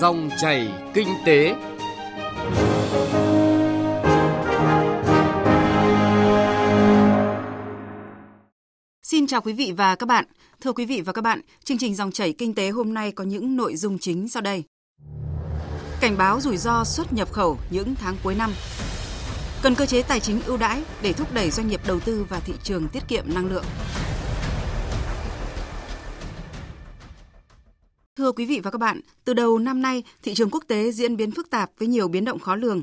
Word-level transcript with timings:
Dòng 0.00 0.30
chảy 0.40 0.68
kinh 0.94 1.08
tế. 1.26 1.54
Xin 9.02 9.26
chào 9.26 9.40
quý 9.40 9.52
vị 9.52 9.72
và 9.76 9.94
các 9.94 10.06
bạn. 10.06 10.24
Thưa 10.60 10.72
quý 10.72 10.86
vị 10.86 11.00
và 11.00 11.12
các 11.12 11.22
bạn, 11.22 11.40
chương 11.64 11.78
trình 11.78 11.94
Dòng 11.94 12.12
chảy 12.12 12.32
kinh 12.32 12.54
tế 12.54 12.70
hôm 12.70 12.94
nay 12.94 13.12
có 13.12 13.24
những 13.24 13.56
nội 13.56 13.76
dung 13.76 13.98
chính 13.98 14.28
sau 14.28 14.42
đây. 14.42 14.64
Cảnh 16.00 16.16
báo 16.18 16.40
rủi 16.40 16.56
ro 16.56 16.84
xuất 16.84 17.12
nhập 17.12 17.32
khẩu 17.32 17.58
những 17.70 17.94
tháng 17.94 18.16
cuối 18.24 18.34
năm. 18.34 18.50
Cần 19.62 19.74
cơ 19.74 19.86
chế 19.86 20.02
tài 20.02 20.20
chính 20.20 20.40
ưu 20.46 20.56
đãi 20.56 20.82
để 21.02 21.12
thúc 21.12 21.34
đẩy 21.34 21.50
doanh 21.50 21.68
nghiệp 21.68 21.80
đầu 21.86 22.00
tư 22.00 22.26
và 22.28 22.40
thị 22.40 22.54
trường 22.62 22.88
tiết 22.88 23.08
kiệm 23.08 23.24
năng 23.34 23.50
lượng. 23.50 23.64
Thưa 28.18 28.32
quý 28.32 28.46
vị 28.46 28.60
và 28.60 28.70
các 28.70 28.78
bạn, 28.78 29.00
từ 29.24 29.34
đầu 29.34 29.58
năm 29.58 29.82
nay, 29.82 30.02
thị 30.22 30.34
trường 30.34 30.50
quốc 30.50 30.64
tế 30.68 30.92
diễn 30.92 31.16
biến 31.16 31.30
phức 31.30 31.50
tạp 31.50 31.70
với 31.78 31.88
nhiều 31.88 32.08
biến 32.08 32.24
động 32.24 32.38
khó 32.38 32.56
lường. 32.56 32.82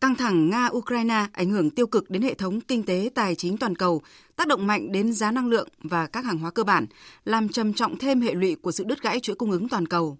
Căng 0.00 0.14
thẳng 0.14 0.50
Nga-Ukraine 0.50 1.26
ảnh 1.32 1.50
hưởng 1.50 1.70
tiêu 1.70 1.86
cực 1.86 2.10
đến 2.10 2.22
hệ 2.22 2.34
thống 2.34 2.60
kinh 2.60 2.82
tế 2.82 3.10
tài 3.14 3.34
chính 3.34 3.56
toàn 3.56 3.76
cầu, 3.76 4.02
tác 4.36 4.48
động 4.48 4.66
mạnh 4.66 4.92
đến 4.92 5.12
giá 5.12 5.30
năng 5.30 5.48
lượng 5.48 5.68
và 5.82 6.06
các 6.06 6.24
hàng 6.24 6.38
hóa 6.38 6.50
cơ 6.50 6.64
bản, 6.64 6.86
làm 7.24 7.48
trầm 7.48 7.72
trọng 7.72 7.98
thêm 7.98 8.20
hệ 8.20 8.34
lụy 8.34 8.54
của 8.54 8.72
sự 8.72 8.84
đứt 8.84 9.02
gãy 9.02 9.20
chuỗi 9.20 9.36
cung 9.36 9.50
ứng 9.50 9.68
toàn 9.68 9.88
cầu. 9.88 10.18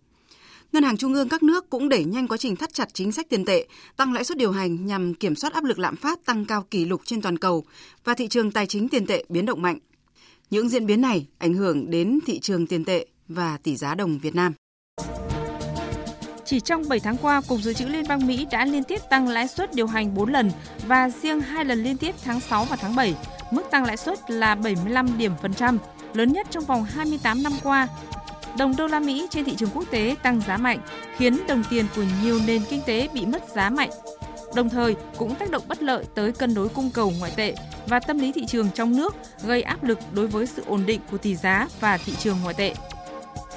Ngân 0.72 0.82
hàng 0.82 0.96
trung 0.96 1.14
ương 1.14 1.28
các 1.28 1.42
nước 1.42 1.70
cũng 1.70 1.88
đẩy 1.88 2.04
nhanh 2.04 2.28
quá 2.28 2.36
trình 2.36 2.56
thắt 2.56 2.74
chặt 2.74 2.88
chính 2.94 3.12
sách 3.12 3.28
tiền 3.28 3.44
tệ, 3.44 3.66
tăng 3.96 4.12
lãi 4.12 4.24
suất 4.24 4.38
điều 4.38 4.52
hành 4.52 4.86
nhằm 4.86 5.14
kiểm 5.14 5.34
soát 5.34 5.52
áp 5.52 5.64
lực 5.64 5.78
lạm 5.78 5.96
phát 5.96 6.24
tăng 6.24 6.44
cao 6.44 6.66
kỷ 6.70 6.84
lục 6.84 7.00
trên 7.04 7.22
toàn 7.22 7.38
cầu 7.38 7.64
và 8.04 8.14
thị 8.14 8.28
trường 8.28 8.50
tài 8.50 8.66
chính 8.66 8.88
tiền 8.88 9.06
tệ 9.06 9.24
biến 9.28 9.46
động 9.46 9.62
mạnh. 9.62 9.78
Những 10.50 10.68
diễn 10.68 10.86
biến 10.86 11.00
này 11.00 11.26
ảnh 11.38 11.54
hưởng 11.54 11.90
đến 11.90 12.18
thị 12.26 12.38
trường 12.38 12.66
tiền 12.66 12.84
tệ 12.84 13.06
và 13.28 13.58
tỷ 13.62 13.76
giá 13.76 13.94
đồng 13.94 14.18
Việt 14.18 14.34
Nam. 14.34 14.52
Chỉ 16.44 16.60
trong 16.60 16.88
7 16.88 17.00
tháng 17.00 17.16
qua, 17.16 17.40
Cục 17.48 17.60
Dự 17.60 17.72
trữ 17.72 17.86
Liên 17.86 18.08
bang 18.08 18.26
Mỹ 18.26 18.46
đã 18.50 18.64
liên 18.64 18.84
tiếp 18.84 19.00
tăng 19.10 19.28
lãi 19.28 19.48
suất 19.48 19.74
điều 19.74 19.86
hành 19.86 20.14
4 20.14 20.32
lần 20.32 20.50
và 20.86 21.10
riêng 21.22 21.40
hai 21.40 21.64
lần 21.64 21.82
liên 21.82 21.96
tiếp 21.96 22.14
tháng 22.24 22.40
6 22.40 22.64
và 22.64 22.76
tháng 22.76 22.96
7, 22.96 23.14
mức 23.50 23.62
tăng 23.70 23.84
lãi 23.84 23.96
suất 23.96 24.30
là 24.30 24.54
75 24.54 25.18
điểm 25.18 25.32
phần 25.42 25.54
trăm, 25.54 25.78
lớn 26.14 26.32
nhất 26.32 26.46
trong 26.50 26.64
vòng 26.64 26.84
28 26.84 27.42
năm 27.42 27.52
qua. 27.62 27.88
Đồng 28.58 28.76
đô 28.76 28.86
la 28.86 29.00
Mỹ 29.00 29.26
trên 29.30 29.44
thị 29.44 29.54
trường 29.56 29.70
quốc 29.74 29.84
tế 29.90 30.16
tăng 30.22 30.40
giá 30.46 30.56
mạnh, 30.56 30.78
khiến 31.16 31.46
đồng 31.48 31.62
tiền 31.70 31.86
của 31.96 32.04
nhiều 32.22 32.40
nền 32.46 32.62
kinh 32.70 32.82
tế 32.86 33.08
bị 33.14 33.26
mất 33.26 33.42
giá 33.54 33.70
mạnh. 33.70 33.90
Đồng 34.54 34.68
thời 34.68 34.96
cũng 35.16 35.34
tác 35.34 35.50
động 35.50 35.62
bất 35.68 35.82
lợi 35.82 36.04
tới 36.14 36.32
cân 36.32 36.54
đối 36.54 36.68
cung 36.68 36.90
cầu 36.90 37.12
ngoại 37.18 37.32
tệ 37.36 37.54
và 37.86 38.00
tâm 38.00 38.18
lý 38.18 38.32
thị 38.32 38.46
trường 38.46 38.70
trong 38.74 38.96
nước, 38.96 39.14
gây 39.44 39.62
áp 39.62 39.84
lực 39.84 39.98
đối 40.12 40.26
với 40.26 40.46
sự 40.46 40.62
ổn 40.66 40.86
định 40.86 41.00
của 41.10 41.18
tỷ 41.18 41.36
giá 41.36 41.68
và 41.80 41.96
thị 41.96 42.12
trường 42.18 42.36
ngoại 42.42 42.54
tệ. 42.54 42.74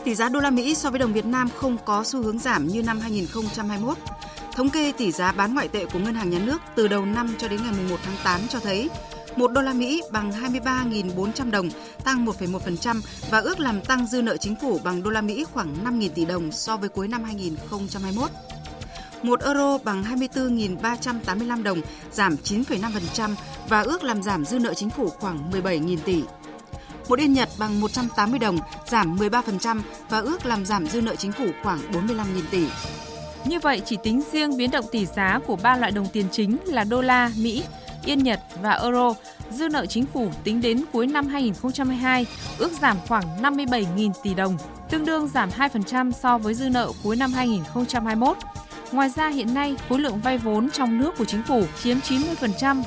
Tỷ 0.05 0.15
giá 0.15 0.29
đô 0.29 0.39
la 0.39 0.49
Mỹ 0.49 0.75
so 0.75 0.89
với 0.89 0.99
đồng 0.99 1.13
Việt 1.13 1.25
Nam 1.25 1.49
không 1.55 1.77
có 1.85 2.03
xu 2.03 2.23
hướng 2.23 2.39
giảm 2.39 2.67
như 2.67 2.83
năm 2.83 2.99
2021. 2.99 3.97
Thống 4.55 4.69
kê 4.69 4.91
tỷ 4.91 5.11
giá 5.11 5.31
bán 5.31 5.53
ngoại 5.53 5.67
tệ 5.67 5.85
của 5.85 5.99
Ngân 5.99 6.15
hàng 6.15 6.29
Nhà 6.29 6.39
nước 6.39 6.57
từ 6.75 6.87
đầu 6.87 7.05
năm 7.05 7.35
cho 7.37 7.47
đến 7.47 7.59
ngày 7.63 7.73
1 7.89 7.97
tháng 8.03 8.15
8 8.23 8.41
cho 8.49 8.59
thấy 8.59 8.89
1 9.35 9.51
đô 9.51 9.61
la 9.61 9.73
Mỹ 9.73 10.01
bằng 10.11 10.31
23.400 10.31 11.51
đồng, 11.51 11.69
tăng 12.03 12.25
1,1% 12.25 13.01
và 13.31 13.39
ước 13.39 13.59
làm 13.59 13.81
tăng 13.81 14.07
dư 14.07 14.21
nợ 14.21 14.37
chính 14.37 14.55
phủ 14.61 14.79
bằng 14.83 15.03
đô 15.03 15.09
la 15.09 15.21
Mỹ 15.21 15.45
khoảng 15.53 15.75
5.000 15.85 16.09
tỷ 16.09 16.25
đồng 16.25 16.51
so 16.51 16.77
với 16.77 16.89
cuối 16.89 17.07
năm 17.07 17.23
2021. 17.23 18.29
1 19.23 19.41
euro 19.41 19.77
bằng 19.77 20.03
24.385 20.03 21.63
đồng, 21.63 21.81
giảm 22.11 22.35
9,5% 22.43 23.35
và 23.69 23.81
ước 23.81 24.03
làm 24.03 24.23
giảm 24.23 24.45
dư 24.45 24.59
nợ 24.59 24.73
chính 24.73 24.89
phủ 24.89 25.09
khoảng 25.09 25.51
17.000 25.51 25.97
tỷ. 26.05 26.23
Một 27.09 27.19
yên 27.19 27.33
Nhật 27.33 27.49
bằng 27.57 27.81
180 27.81 28.39
đồng, 28.39 28.57
giảm 28.85 29.15
13% 29.15 29.81
và 30.09 30.19
ước 30.19 30.45
làm 30.45 30.65
giảm 30.65 30.87
dư 30.87 31.01
nợ 31.01 31.15
chính 31.15 31.31
phủ 31.31 31.45
khoảng 31.63 31.79
45.000 31.91 32.23
tỷ. 32.51 32.67
Như 33.45 33.59
vậy, 33.59 33.81
chỉ 33.85 33.97
tính 34.03 34.21
riêng 34.31 34.57
biến 34.57 34.71
động 34.71 34.85
tỷ 34.91 35.05
giá 35.05 35.39
của 35.47 35.55
ba 35.55 35.77
loại 35.77 35.91
đồng 35.91 36.07
tiền 36.07 36.25
chính 36.31 36.57
là 36.65 36.83
đô 36.83 37.01
la, 37.01 37.31
Mỹ, 37.37 37.63
Yên 38.05 38.23
Nhật 38.23 38.39
và 38.61 38.71
euro, 38.71 39.13
dư 39.51 39.69
nợ 39.69 39.85
chính 39.85 40.05
phủ 40.05 40.31
tính 40.43 40.61
đến 40.61 40.83
cuối 40.91 41.07
năm 41.07 41.27
2022 41.27 42.25
ước 42.57 42.71
giảm 42.81 42.97
khoảng 43.07 43.41
57.000 43.41 44.11
tỷ 44.23 44.33
đồng, 44.33 44.57
tương 44.89 45.05
đương 45.05 45.27
giảm 45.27 45.49
2% 45.49 46.11
so 46.11 46.37
với 46.37 46.53
dư 46.53 46.69
nợ 46.69 46.91
cuối 47.03 47.15
năm 47.15 47.33
2021. 47.33 48.37
Ngoài 48.91 49.09
ra 49.09 49.29
hiện 49.29 49.53
nay, 49.53 49.75
khối 49.89 49.99
lượng 49.99 50.19
vay 50.19 50.37
vốn 50.37 50.69
trong 50.69 50.99
nước 50.99 51.17
của 51.17 51.25
chính 51.25 51.43
phủ 51.43 51.63
chiếm 51.83 51.97
90%, 51.97 52.83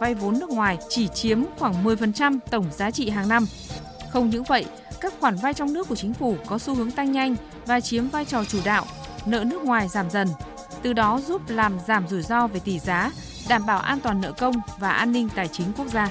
vay 0.00 0.14
vốn 0.14 0.38
nước 0.38 0.50
ngoài 0.50 0.78
chỉ 0.88 1.08
chiếm 1.08 1.42
khoảng 1.58 1.84
10% 1.84 2.38
tổng 2.50 2.66
giá 2.72 2.90
trị 2.90 3.10
hàng 3.10 3.28
năm. 3.28 3.46
Không 4.10 4.30
những 4.30 4.44
vậy, 4.44 4.64
các 5.00 5.14
khoản 5.20 5.36
vay 5.36 5.54
trong 5.54 5.72
nước 5.72 5.88
của 5.88 5.96
chính 5.96 6.14
phủ 6.14 6.36
có 6.46 6.58
xu 6.58 6.74
hướng 6.74 6.90
tăng 6.90 7.12
nhanh 7.12 7.36
và 7.66 7.80
chiếm 7.80 8.08
vai 8.08 8.24
trò 8.24 8.44
chủ 8.44 8.58
đạo, 8.64 8.86
nợ 9.26 9.44
nước 9.44 9.62
ngoài 9.62 9.88
giảm 9.88 10.10
dần, 10.10 10.28
từ 10.82 10.92
đó 10.92 11.20
giúp 11.26 11.42
làm 11.48 11.72
giảm 11.86 12.08
rủi 12.08 12.22
ro 12.22 12.46
về 12.46 12.60
tỷ 12.60 12.78
giá, 12.78 13.12
đảm 13.48 13.66
bảo 13.66 13.78
an 13.80 14.00
toàn 14.00 14.20
nợ 14.20 14.32
công 14.32 14.54
và 14.78 14.90
an 14.90 15.12
ninh 15.12 15.28
tài 15.34 15.48
chính 15.48 15.66
quốc 15.76 15.86
gia. 15.86 16.10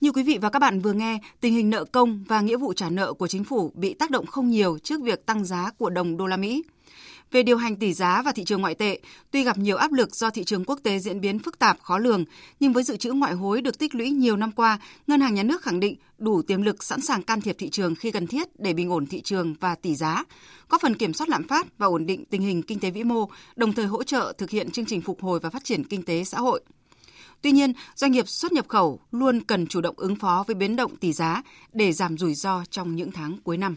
Như 0.00 0.12
quý 0.12 0.22
vị 0.22 0.38
và 0.42 0.50
các 0.50 0.58
bạn 0.58 0.80
vừa 0.80 0.92
nghe, 0.92 1.18
tình 1.40 1.54
hình 1.54 1.70
nợ 1.70 1.84
công 1.84 2.24
và 2.28 2.40
nghĩa 2.40 2.56
vụ 2.56 2.72
trả 2.72 2.90
nợ 2.90 3.12
của 3.12 3.28
chính 3.28 3.44
phủ 3.44 3.72
bị 3.74 3.94
tác 3.94 4.10
động 4.10 4.26
không 4.26 4.50
nhiều 4.50 4.78
trước 4.82 5.02
việc 5.02 5.26
tăng 5.26 5.44
giá 5.44 5.70
của 5.78 5.90
đồng 5.90 6.16
đô 6.16 6.26
la 6.26 6.36
Mỹ. 6.36 6.62
Về 7.34 7.42
điều 7.42 7.56
hành 7.56 7.76
tỷ 7.76 7.92
giá 7.92 8.22
và 8.22 8.32
thị 8.32 8.44
trường 8.44 8.60
ngoại 8.60 8.74
tệ, 8.74 8.98
tuy 9.30 9.44
gặp 9.44 9.58
nhiều 9.58 9.76
áp 9.76 9.92
lực 9.92 10.16
do 10.16 10.30
thị 10.30 10.44
trường 10.44 10.64
quốc 10.64 10.78
tế 10.82 10.98
diễn 10.98 11.20
biến 11.20 11.38
phức 11.38 11.58
tạp 11.58 11.80
khó 11.80 11.98
lường, 11.98 12.24
nhưng 12.60 12.72
với 12.72 12.82
dự 12.82 12.96
trữ 12.96 13.12
ngoại 13.12 13.32
hối 13.32 13.60
được 13.60 13.78
tích 13.78 13.94
lũy 13.94 14.10
nhiều 14.10 14.36
năm 14.36 14.52
qua, 14.52 14.78
Ngân 15.06 15.20
hàng 15.20 15.34
Nhà 15.34 15.42
nước 15.42 15.62
khẳng 15.62 15.80
định 15.80 15.96
đủ 16.18 16.42
tiềm 16.42 16.62
lực 16.62 16.84
sẵn 16.84 17.00
sàng 17.00 17.22
can 17.22 17.40
thiệp 17.40 17.56
thị 17.58 17.70
trường 17.70 17.94
khi 17.94 18.10
cần 18.10 18.26
thiết 18.26 18.60
để 18.60 18.72
bình 18.72 18.90
ổn 18.90 19.06
thị 19.06 19.20
trường 19.20 19.54
và 19.60 19.74
tỷ 19.74 19.94
giá, 19.94 20.24
góp 20.68 20.80
phần 20.80 20.94
kiểm 20.94 21.12
soát 21.12 21.28
lạm 21.28 21.48
phát 21.48 21.78
và 21.78 21.86
ổn 21.86 22.06
định 22.06 22.24
tình 22.24 22.42
hình 22.42 22.62
kinh 22.62 22.80
tế 22.80 22.90
vĩ 22.90 23.04
mô, 23.04 23.28
đồng 23.56 23.72
thời 23.72 23.86
hỗ 23.86 24.02
trợ 24.02 24.32
thực 24.38 24.50
hiện 24.50 24.70
chương 24.70 24.86
trình 24.86 25.00
phục 25.00 25.22
hồi 25.22 25.40
và 25.40 25.50
phát 25.50 25.64
triển 25.64 25.84
kinh 25.84 26.02
tế 26.02 26.24
xã 26.24 26.38
hội. 26.38 26.60
Tuy 27.42 27.52
nhiên, 27.52 27.72
doanh 27.94 28.12
nghiệp 28.12 28.28
xuất 28.28 28.52
nhập 28.52 28.68
khẩu 28.68 29.00
luôn 29.10 29.40
cần 29.40 29.66
chủ 29.66 29.80
động 29.80 29.94
ứng 29.98 30.16
phó 30.16 30.44
với 30.46 30.54
biến 30.54 30.76
động 30.76 30.96
tỷ 30.96 31.12
giá 31.12 31.42
để 31.72 31.92
giảm 31.92 32.18
rủi 32.18 32.34
ro 32.34 32.64
trong 32.70 32.96
những 32.96 33.12
tháng 33.12 33.36
cuối 33.44 33.56
năm. 33.56 33.76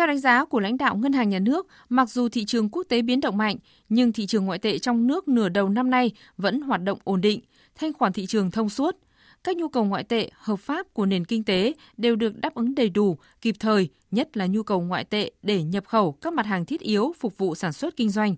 Theo 0.00 0.06
đánh 0.06 0.18
giá 0.18 0.44
của 0.44 0.60
lãnh 0.60 0.78
đạo 0.78 0.96
Ngân 0.96 1.12
hàng 1.12 1.28
Nhà 1.28 1.38
nước, 1.38 1.66
mặc 1.88 2.10
dù 2.10 2.28
thị 2.28 2.44
trường 2.44 2.68
quốc 2.68 2.82
tế 2.88 3.02
biến 3.02 3.20
động 3.20 3.36
mạnh, 3.36 3.56
nhưng 3.88 4.12
thị 4.12 4.26
trường 4.26 4.44
ngoại 4.44 4.58
tệ 4.58 4.78
trong 4.78 5.06
nước 5.06 5.28
nửa 5.28 5.48
đầu 5.48 5.68
năm 5.68 5.90
nay 5.90 6.10
vẫn 6.36 6.60
hoạt 6.60 6.82
động 6.82 6.98
ổn 7.04 7.20
định, 7.20 7.40
thanh 7.74 7.92
khoản 7.92 8.12
thị 8.12 8.26
trường 8.26 8.50
thông 8.50 8.68
suốt. 8.68 8.96
Các 9.44 9.56
nhu 9.56 9.68
cầu 9.68 9.84
ngoại 9.84 10.04
tệ 10.04 10.30
hợp 10.34 10.56
pháp 10.56 10.94
của 10.94 11.06
nền 11.06 11.24
kinh 11.24 11.44
tế 11.44 11.72
đều 11.96 12.16
được 12.16 12.40
đáp 12.40 12.54
ứng 12.54 12.74
đầy 12.74 12.88
đủ, 12.88 13.18
kịp 13.40 13.56
thời, 13.58 13.88
nhất 14.10 14.36
là 14.36 14.46
nhu 14.46 14.62
cầu 14.62 14.80
ngoại 14.80 15.04
tệ 15.04 15.30
để 15.42 15.62
nhập 15.62 15.84
khẩu 15.86 16.12
các 16.12 16.32
mặt 16.32 16.46
hàng 16.46 16.64
thiết 16.64 16.80
yếu 16.80 17.12
phục 17.20 17.38
vụ 17.38 17.54
sản 17.54 17.72
xuất 17.72 17.96
kinh 17.96 18.10
doanh. 18.10 18.34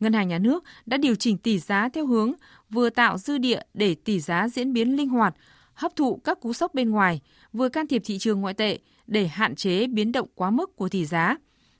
Ngân 0.00 0.12
hàng 0.12 0.28
Nhà 0.28 0.38
nước 0.38 0.64
đã 0.86 0.96
điều 0.96 1.14
chỉnh 1.14 1.38
tỷ 1.38 1.58
giá 1.58 1.88
theo 1.88 2.06
hướng 2.06 2.32
vừa 2.70 2.90
tạo 2.90 3.18
dư 3.18 3.38
địa 3.38 3.60
để 3.74 3.94
tỷ 3.94 4.20
giá 4.20 4.48
diễn 4.48 4.72
biến 4.72 4.96
linh 4.96 5.08
hoạt, 5.08 5.34
hấp 5.74 5.96
thụ 5.96 6.16
các 6.16 6.40
cú 6.40 6.52
sốc 6.52 6.74
bên 6.74 6.90
ngoài, 6.90 7.20
vừa 7.52 7.68
can 7.68 7.86
thiệp 7.86 8.02
thị 8.04 8.18
trường 8.18 8.40
ngoại 8.40 8.54
tệ 8.54 8.78
để 9.12 9.26
hạn 9.26 9.54
chế 9.54 9.86
biến 9.86 10.12
động 10.12 10.28
quá 10.34 10.50
mức 10.50 10.76
của 10.76 10.88
tỷ 10.88 11.04
giá, 11.04 11.36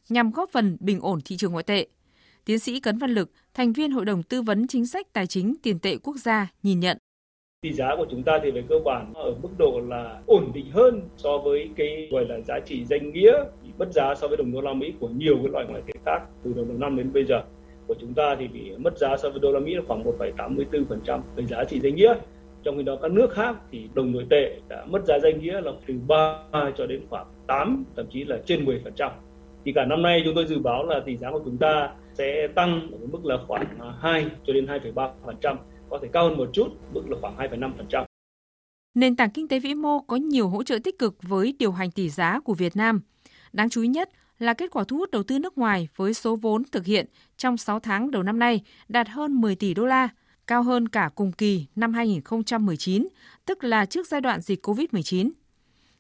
nhằm 0.09 0.31
góp 0.31 0.50
phần 0.50 0.76
bình 0.81 1.00
ổn 1.00 1.20
thị 1.25 1.37
trường 1.37 1.53
ngoại 1.53 1.65
tệ. 1.65 1.87
Tiến 2.44 2.59
sĩ 2.59 2.81
Cấn 2.81 2.98
Văn 2.98 3.10
Lực, 3.10 3.31
thành 3.54 3.72
viên 3.72 3.91
Hội 3.91 4.04
đồng 4.04 4.22
Tư 4.22 4.43
vấn 4.43 4.66
Chính 4.66 4.87
sách 4.87 5.12
Tài 5.12 5.26
chính 5.26 5.54
Tiền 5.62 5.78
tệ 5.78 5.97
Quốc 5.97 6.16
gia 6.16 6.53
nhìn 6.62 6.81
nhận. 6.81 6.98
Tỷ 7.62 7.72
giá 7.72 7.87
của 7.97 8.06
chúng 8.10 8.22
ta 8.22 8.32
thì 8.43 8.50
về 8.50 8.62
cơ 8.69 8.78
bản 8.84 9.12
ở 9.15 9.34
mức 9.43 9.48
độ 9.59 9.81
là 9.88 10.20
ổn 10.26 10.50
định 10.54 10.70
hơn 10.70 11.03
so 11.16 11.38
với 11.38 11.70
cái 11.76 12.09
gọi 12.10 12.25
là 12.28 12.41
giá 12.41 12.60
trị 12.66 12.84
danh 12.91 13.12
nghĩa 13.12 13.32
bất 13.78 13.87
mất 13.87 13.93
giá 13.94 14.14
so 14.20 14.28
với 14.28 14.37
đồng 14.37 14.53
đô 14.53 14.60
la 14.60 14.72
Mỹ 14.72 14.93
của 15.00 15.09
nhiều 15.09 15.37
cái 15.43 15.53
loại 15.53 15.66
ngoại 15.69 15.82
tệ 15.87 15.93
khác 16.04 16.22
từ 16.43 16.53
đầu 16.56 16.66
năm 16.78 16.97
đến 16.97 17.12
bây 17.12 17.25
giờ 17.25 17.43
của 17.87 17.94
chúng 18.00 18.14
ta 18.14 18.37
thì 18.38 18.49
bị 18.49 18.70
mất 18.78 18.99
giá 18.99 19.16
so 19.22 19.31
với 19.31 19.41
đô 19.41 19.53
la 19.53 19.60
Mỹ 19.60 19.75
là 19.75 19.82
khoảng 19.87 20.03
1,84% 20.03 21.20
về 21.37 21.44
giá 21.47 21.64
trị 21.64 21.81
danh 21.82 21.94
nghĩa 21.94 22.14
trong 22.64 22.76
khi 22.76 22.82
đó 22.82 22.96
các 23.02 23.10
nước 23.10 23.30
khác 23.32 23.56
thì 23.70 23.88
đồng 23.94 24.12
nội 24.12 24.26
tệ 24.30 24.60
đã 24.68 24.84
mất 24.90 25.04
giá 25.08 25.18
danh 25.22 25.40
nghĩa 25.40 25.60
là 25.60 25.72
từ 25.86 25.94
3 26.08 26.36
cho 26.78 26.87
đến 26.87 27.00
khoảng 27.10 27.26
8 27.46 27.84
thậm 27.96 28.06
chí 28.12 28.25
là 28.25 28.38
trên 28.46 28.64
10%. 28.64 29.10
Thì 29.64 29.72
cả 29.72 29.84
năm 29.84 30.02
nay 30.02 30.22
chúng 30.25 30.34
tôi 30.34 30.46
dự 30.46 30.58
báo 30.58 30.87
là 30.87 31.00
tỷ 31.06 31.16
giá 31.16 31.31
của 31.31 31.40
chúng 31.44 31.56
ta 31.56 31.90
sẽ 32.14 32.48
tăng 32.54 32.88
ở 32.92 32.98
mức 33.12 33.26
là 33.26 33.37
khoảng 33.46 33.64
à, 33.81 33.92
2 34.00 34.26
cho 34.46 34.52
đến 34.52 34.66
2,3%, 34.66 35.56
có 35.90 35.98
thể 36.02 36.08
cao 36.12 36.28
hơn 36.28 36.37
một 36.37 36.50
chút, 36.52 36.69
mức 36.94 37.02
là 37.10 37.16
khoảng 37.20 37.37
2,5%. 37.37 38.04
Nền 38.94 39.16
tảng 39.16 39.31
kinh 39.31 39.48
tế 39.48 39.58
vĩ 39.58 39.75
mô 39.75 40.00
có 40.00 40.16
nhiều 40.16 40.48
hỗ 40.48 40.62
trợ 40.62 40.78
tích 40.84 40.98
cực 40.98 41.22
với 41.22 41.54
điều 41.58 41.72
hành 41.72 41.90
tỷ 41.90 42.08
giá 42.08 42.40
của 42.40 42.54
Việt 42.54 42.76
Nam. 42.76 43.00
Đáng 43.52 43.70
chú 43.70 43.82
ý 43.82 43.88
nhất 43.88 44.10
là 44.38 44.54
kết 44.54 44.70
quả 44.70 44.84
thu 44.88 44.96
hút 44.96 45.10
đầu 45.10 45.22
tư 45.22 45.38
nước 45.38 45.58
ngoài 45.58 45.88
với 45.96 46.14
số 46.14 46.37
vốn 46.37 46.62
thực 46.72 46.87
hiện 46.87 47.06
trong 47.37 47.56
6 47.56 47.81
tháng 47.81 48.10
đầu 48.10 48.22
năm 48.22 48.38
nay 48.38 48.60
đạt 48.88 49.08
hơn 49.08 49.40
10 49.40 49.54
tỷ 49.54 49.75
đô 49.75 49.87
la, 49.87 50.08
cao 50.46 50.62
hơn 50.62 50.88
cả 50.88 51.10
cùng 51.14 51.32
kỳ 51.32 51.66
năm 51.76 51.94
2019, 51.94 53.08
tức 53.46 53.64
là 53.64 53.86
trước 53.86 54.06
giai 54.06 54.20
đoạn 54.20 54.40
dịch 54.40 54.66
COVID-19. 54.66 55.30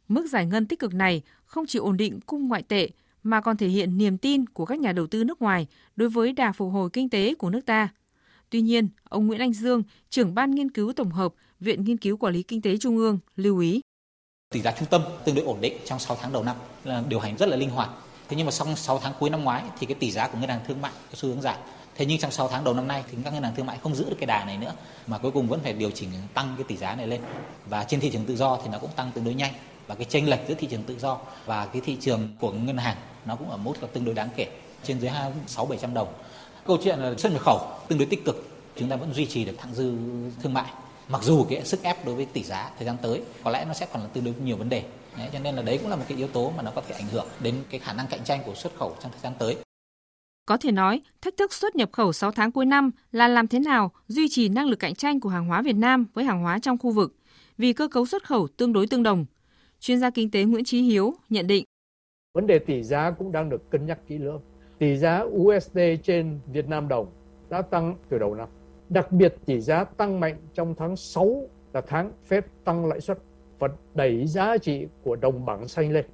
Mức 0.08 0.26
giải 0.26 0.46
ngân 0.46 0.66
tích 0.66 0.78
cực 0.78 0.94
này 0.94 1.22
không 1.44 1.66
chỉ 1.66 1.78
ổn 1.78 1.96
định 1.96 2.20
cung 2.20 2.48
ngoại 2.48 2.62
tệ 2.62 2.88
mà 3.22 3.40
còn 3.40 3.56
thể 3.56 3.68
hiện 3.68 3.98
niềm 3.98 4.18
tin 4.18 4.46
của 4.46 4.64
các 4.64 4.80
nhà 4.80 4.92
đầu 4.92 5.06
tư 5.06 5.24
nước 5.24 5.42
ngoài 5.42 5.66
đối 5.96 6.08
với 6.08 6.32
đà 6.32 6.52
phục 6.52 6.72
hồi 6.72 6.90
kinh 6.92 7.08
tế 7.08 7.34
của 7.34 7.50
nước 7.50 7.66
ta. 7.66 7.88
Tuy 8.50 8.60
nhiên, 8.60 8.88
ông 9.08 9.26
Nguyễn 9.26 9.40
Anh 9.40 9.52
Dương, 9.52 9.82
trưởng 10.10 10.34
ban 10.34 10.50
nghiên 10.50 10.70
cứu 10.70 10.92
tổng 10.92 11.10
hợp, 11.10 11.34
Viện 11.60 11.84
Nghiên 11.84 11.96
cứu 11.96 12.16
Quản 12.16 12.34
lý 12.34 12.42
Kinh 12.42 12.62
tế 12.62 12.76
Trung 12.76 12.96
ương, 12.96 13.18
lưu 13.36 13.58
ý. 13.58 13.80
Tỷ 14.50 14.60
giá 14.60 14.72
trung 14.78 14.88
tâm 14.90 15.02
tương 15.24 15.34
đối 15.34 15.44
ổn 15.44 15.60
định 15.60 15.72
trong 15.84 15.98
6 15.98 16.16
tháng 16.20 16.32
đầu 16.32 16.44
năm 16.44 16.56
là 16.84 17.02
điều 17.08 17.20
hành 17.20 17.36
rất 17.36 17.48
là 17.48 17.56
linh 17.56 17.70
hoạt. 17.70 17.90
Thế 18.28 18.36
nhưng 18.36 18.46
mà 18.46 18.52
sau 18.52 18.76
6 18.76 18.98
tháng 18.98 19.12
cuối 19.18 19.30
năm 19.30 19.44
ngoái 19.44 19.64
thì 19.78 19.86
cái 19.86 19.94
tỷ 19.94 20.10
giá 20.10 20.28
của 20.28 20.38
ngân 20.38 20.48
hàng 20.48 20.60
thương 20.66 20.80
mại 20.80 20.92
có 21.10 21.14
xu 21.14 21.28
hướng 21.28 21.42
giảm. 21.42 21.56
Thế 21.96 22.06
nhưng 22.06 22.18
trong 22.18 22.30
6 22.30 22.48
tháng 22.48 22.64
đầu 22.64 22.74
năm 22.74 22.88
nay 22.88 23.04
thì 23.10 23.18
các 23.24 23.34
ngân 23.34 23.42
hàng 23.42 23.54
thương 23.56 23.66
mại 23.66 23.78
không 23.82 23.94
giữ 23.94 24.04
được 24.10 24.16
cái 24.18 24.26
đà 24.26 24.44
này 24.44 24.58
nữa 24.58 24.72
mà 25.06 25.18
cuối 25.18 25.30
cùng 25.30 25.48
vẫn 25.48 25.60
phải 25.60 25.72
điều 25.72 25.90
chỉnh 25.90 26.08
tăng 26.34 26.54
cái 26.58 26.64
tỷ 26.68 26.76
giá 26.76 26.94
này 26.94 27.06
lên. 27.06 27.20
Và 27.66 27.84
trên 27.84 28.00
thị 28.00 28.10
trường 28.10 28.24
tự 28.24 28.36
do 28.36 28.58
thì 28.62 28.68
nó 28.72 28.78
cũng 28.78 28.90
tăng 28.96 29.10
tương 29.14 29.24
đối 29.24 29.34
nhanh. 29.34 29.52
Và 29.86 29.94
cái 29.94 30.04
chênh 30.04 30.30
lệch 30.30 30.40
giữa 30.48 30.54
thị 30.54 30.68
trường 30.70 30.82
tự 30.82 30.98
do 30.98 31.18
và 31.46 31.66
cái 31.66 31.82
thị 31.84 31.96
trường 32.00 32.28
của 32.40 32.52
ngân 32.52 32.76
hàng 32.76 32.96
nó 33.24 33.36
cũng 33.36 33.50
ở 33.50 33.56
mức 33.56 33.82
là 33.82 33.88
tương 33.92 34.04
đối 34.04 34.14
đáng 34.14 34.28
kể 34.36 34.46
trên 34.84 35.00
dưới 35.00 35.10
hai 35.10 35.32
sáu 35.46 35.66
bảy 35.66 35.78
trăm 35.78 35.94
đồng. 35.94 36.08
Câu 36.66 36.78
chuyện 36.84 36.98
là 36.98 37.14
xuất 37.18 37.32
nhập 37.32 37.42
khẩu 37.44 37.60
tương 37.88 37.98
đối 37.98 38.06
tích 38.06 38.24
cực 38.24 38.48
chúng 38.76 38.88
ta 38.88 38.96
vẫn 38.96 39.14
duy 39.14 39.26
trì 39.26 39.44
được 39.44 39.54
thặng 39.58 39.74
dư 39.74 39.94
thương 40.42 40.54
mại. 40.54 40.70
Mặc 41.08 41.22
dù 41.22 41.46
cái 41.50 41.64
sức 41.64 41.82
ép 41.82 42.06
đối 42.06 42.14
với 42.14 42.24
tỷ 42.24 42.42
giá 42.42 42.70
thời 42.78 42.86
gian 42.86 42.96
tới 43.02 43.22
có 43.44 43.50
lẽ 43.50 43.64
nó 43.64 43.74
sẽ 43.74 43.86
còn 43.92 44.02
là 44.02 44.08
tương 44.12 44.24
đối 44.24 44.34
nhiều 44.34 44.56
vấn 44.56 44.68
đề. 44.68 44.82
Đấy, 45.18 45.28
cho 45.32 45.38
nên 45.38 45.56
là 45.56 45.62
đấy 45.62 45.78
cũng 45.78 45.90
là 45.90 45.96
một 45.96 46.04
cái 46.08 46.18
yếu 46.18 46.28
tố 46.28 46.52
mà 46.56 46.62
nó 46.62 46.70
có 46.70 46.82
thể 46.88 46.94
ảnh 46.94 47.08
hưởng 47.12 47.26
đến 47.40 47.54
cái 47.70 47.80
khả 47.80 47.92
năng 47.92 48.06
cạnh 48.06 48.24
tranh 48.24 48.42
của 48.46 48.54
xuất 48.54 48.72
khẩu 48.78 48.96
trong 49.02 49.12
thời 49.12 49.20
gian 49.20 49.32
tới 49.38 49.56
có 50.46 50.56
thể 50.56 50.72
nói, 50.72 51.00
thách 51.20 51.36
thức 51.36 51.52
xuất 51.52 51.76
nhập 51.76 51.92
khẩu 51.92 52.12
6 52.12 52.32
tháng 52.32 52.52
cuối 52.52 52.66
năm 52.66 52.90
là 53.12 53.28
làm 53.28 53.48
thế 53.48 53.58
nào 53.58 53.90
duy 54.08 54.28
trì 54.28 54.48
năng 54.48 54.66
lực 54.66 54.78
cạnh 54.78 54.94
tranh 54.94 55.20
của 55.20 55.28
hàng 55.28 55.46
hóa 55.46 55.62
Việt 55.62 55.76
Nam 55.76 56.06
với 56.14 56.24
hàng 56.24 56.42
hóa 56.42 56.58
trong 56.58 56.78
khu 56.78 56.90
vực, 56.90 57.14
vì 57.58 57.72
cơ 57.72 57.88
cấu 57.88 58.06
xuất 58.06 58.24
khẩu 58.24 58.48
tương 58.56 58.72
đối 58.72 58.86
tương 58.86 59.02
đồng. 59.02 59.24
Chuyên 59.80 60.00
gia 60.00 60.10
kinh 60.10 60.30
tế 60.30 60.44
Nguyễn 60.44 60.64
Chí 60.64 60.82
Hiếu 60.82 61.14
nhận 61.28 61.46
định. 61.46 61.64
Vấn 62.34 62.46
đề 62.46 62.58
tỷ 62.58 62.82
giá 62.82 63.10
cũng 63.10 63.32
đang 63.32 63.50
được 63.50 63.70
cân 63.70 63.86
nhắc 63.86 63.98
kỹ 64.08 64.18
lưỡng. 64.18 64.40
Tỷ 64.78 64.96
giá 64.96 65.20
USD 65.20 65.78
trên 66.02 66.38
Việt 66.52 66.68
Nam 66.68 66.88
đồng 66.88 67.06
đã 67.50 67.62
tăng 67.62 67.96
từ 68.08 68.18
đầu 68.18 68.34
năm. 68.34 68.48
Đặc 68.88 69.12
biệt 69.12 69.34
tỷ 69.46 69.60
giá 69.60 69.84
tăng 69.84 70.20
mạnh 70.20 70.36
trong 70.54 70.74
tháng 70.78 70.96
6 70.96 71.42
là 71.72 71.80
tháng 71.80 72.12
phép 72.26 72.46
tăng 72.64 72.86
lãi 72.86 73.00
suất 73.00 73.18
và 73.58 73.68
đẩy 73.94 74.26
giá 74.26 74.56
trị 74.58 74.86
của 75.02 75.16
đồng 75.16 75.44
bảng 75.44 75.68
xanh 75.68 75.92
lên. 75.92 76.04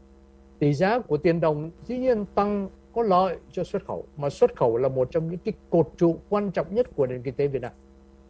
Tỷ 0.59 0.75
giá 0.75 0.99
của 0.99 1.17
tiền 1.17 1.41
đồng 1.41 1.71
dĩ 1.87 1.99
nhiên 1.99 2.25
tăng 2.35 2.69
có 2.95 3.03
lợi 3.03 3.37
cho 3.53 3.65
xuất 3.65 3.85
khẩu 3.87 4.05
mà 4.17 4.31
xuất 4.31 4.57
khẩu 4.57 4.77
là 4.77 4.89
một 4.89 5.09
trong 5.11 5.31
những 5.31 5.41
cái 5.45 5.55
cột 5.71 5.89
trụ 5.99 6.19
quan 6.29 6.51
trọng 6.51 6.75
nhất 6.75 6.87
của 6.97 7.07
nền 7.07 7.23
kinh 7.23 7.35
tế 7.35 7.47
Việt 7.47 7.63
Nam. 7.63 7.73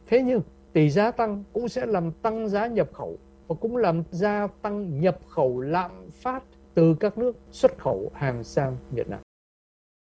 Thế 0.06 0.22
nhưng 0.22 0.40
tỷ 0.72 0.90
giá 0.90 1.10
tăng 1.10 1.44
cũng 1.52 1.68
sẽ 1.68 1.86
làm 1.86 2.12
tăng 2.12 2.48
giá 2.48 2.66
nhập 2.66 2.88
khẩu 2.92 3.18
và 3.48 3.54
cũng 3.60 3.76
làm 3.76 4.02
gia 4.10 4.46
tăng 4.62 5.00
nhập 5.00 5.18
khẩu 5.28 5.60
lạm 5.60 5.90
phát 6.22 6.42
từ 6.74 6.94
các 7.00 7.18
nước 7.18 7.36
xuất 7.52 7.78
khẩu 7.78 8.10
hàng 8.14 8.44
sang 8.44 8.76
Việt 8.90 9.08
Nam. 9.10 9.20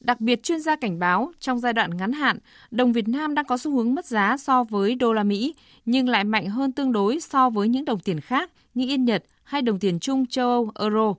Đặc 0.03 0.21
biệt 0.21 0.43
chuyên 0.43 0.59
gia 0.59 0.75
cảnh 0.75 0.99
báo 0.99 1.31
trong 1.39 1.59
giai 1.59 1.73
đoạn 1.73 1.97
ngắn 1.97 2.11
hạn, 2.11 2.37
đồng 2.71 2.93
Việt 2.93 3.07
Nam 3.07 3.35
đang 3.35 3.45
có 3.45 3.57
xu 3.57 3.71
hướng 3.71 3.95
mất 3.95 4.05
giá 4.05 4.37
so 4.37 4.63
với 4.63 4.95
đô 4.95 5.13
la 5.13 5.23
Mỹ 5.23 5.55
nhưng 5.85 6.09
lại 6.09 6.23
mạnh 6.23 6.49
hơn 6.49 6.71
tương 6.71 6.91
đối 6.91 7.19
so 7.19 7.49
với 7.49 7.67
những 7.67 7.85
đồng 7.85 7.99
tiền 7.99 8.19
khác 8.19 8.51
như 8.73 8.87
yên 8.87 9.05
Nhật 9.05 9.23
hay 9.43 9.61
đồng 9.61 9.79
tiền 9.79 9.99
chung 9.99 10.25
châu 10.25 10.47
Âu 10.49 10.71
euro. 10.79 11.13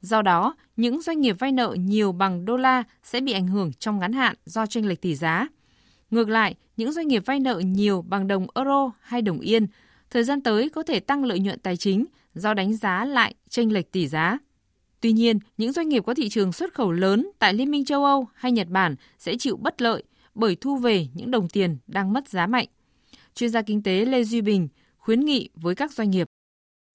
Do 0.00 0.22
đó, 0.22 0.54
những 0.76 1.02
doanh 1.02 1.20
nghiệp 1.20 1.36
vay 1.38 1.52
nợ 1.52 1.76
nhiều 1.78 2.12
bằng 2.12 2.44
đô 2.44 2.56
la 2.56 2.82
sẽ 3.02 3.20
bị 3.20 3.32
ảnh 3.32 3.48
hưởng 3.48 3.72
trong 3.72 3.98
ngắn 3.98 4.12
hạn 4.12 4.36
do 4.44 4.66
chênh 4.66 4.88
lệch 4.88 5.00
tỷ 5.00 5.14
giá. 5.14 5.48
Ngược 6.10 6.28
lại, 6.28 6.54
những 6.76 6.92
doanh 6.92 7.08
nghiệp 7.08 7.22
vay 7.26 7.40
nợ 7.40 7.62
nhiều 7.64 8.02
bằng 8.08 8.26
đồng 8.28 8.46
euro 8.54 8.90
hay 9.00 9.22
đồng 9.22 9.40
yên 9.40 9.66
thời 10.10 10.24
gian 10.24 10.40
tới 10.40 10.68
có 10.68 10.82
thể 10.82 11.00
tăng 11.00 11.24
lợi 11.24 11.38
nhuận 11.38 11.58
tài 11.58 11.76
chính 11.76 12.04
do 12.34 12.54
đánh 12.54 12.76
giá 12.76 13.04
lại 13.04 13.34
chênh 13.48 13.72
lệch 13.72 13.92
tỷ 13.92 14.08
giá. 14.08 14.38
Tuy 15.00 15.12
nhiên, 15.12 15.38
những 15.56 15.72
doanh 15.72 15.88
nghiệp 15.88 16.02
có 16.06 16.14
thị 16.14 16.28
trường 16.28 16.52
xuất 16.52 16.74
khẩu 16.74 16.92
lớn 16.92 17.30
tại 17.38 17.54
Liên 17.54 17.70
minh 17.70 17.84
châu 17.84 18.04
Âu 18.04 18.26
hay 18.34 18.52
Nhật 18.52 18.68
Bản 18.68 18.96
sẽ 19.18 19.36
chịu 19.38 19.56
bất 19.56 19.82
lợi 19.82 20.02
bởi 20.34 20.56
thu 20.56 20.76
về 20.76 21.06
những 21.14 21.30
đồng 21.30 21.48
tiền 21.48 21.76
đang 21.86 22.12
mất 22.12 22.28
giá 22.28 22.46
mạnh. 22.46 22.66
Chuyên 23.34 23.50
gia 23.50 23.62
kinh 23.62 23.82
tế 23.82 24.04
Lê 24.04 24.24
Duy 24.24 24.40
Bình 24.40 24.68
khuyến 24.98 25.20
nghị 25.20 25.48
với 25.54 25.74
các 25.74 25.92
doanh 25.92 26.10
nghiệp. 26.10 26.26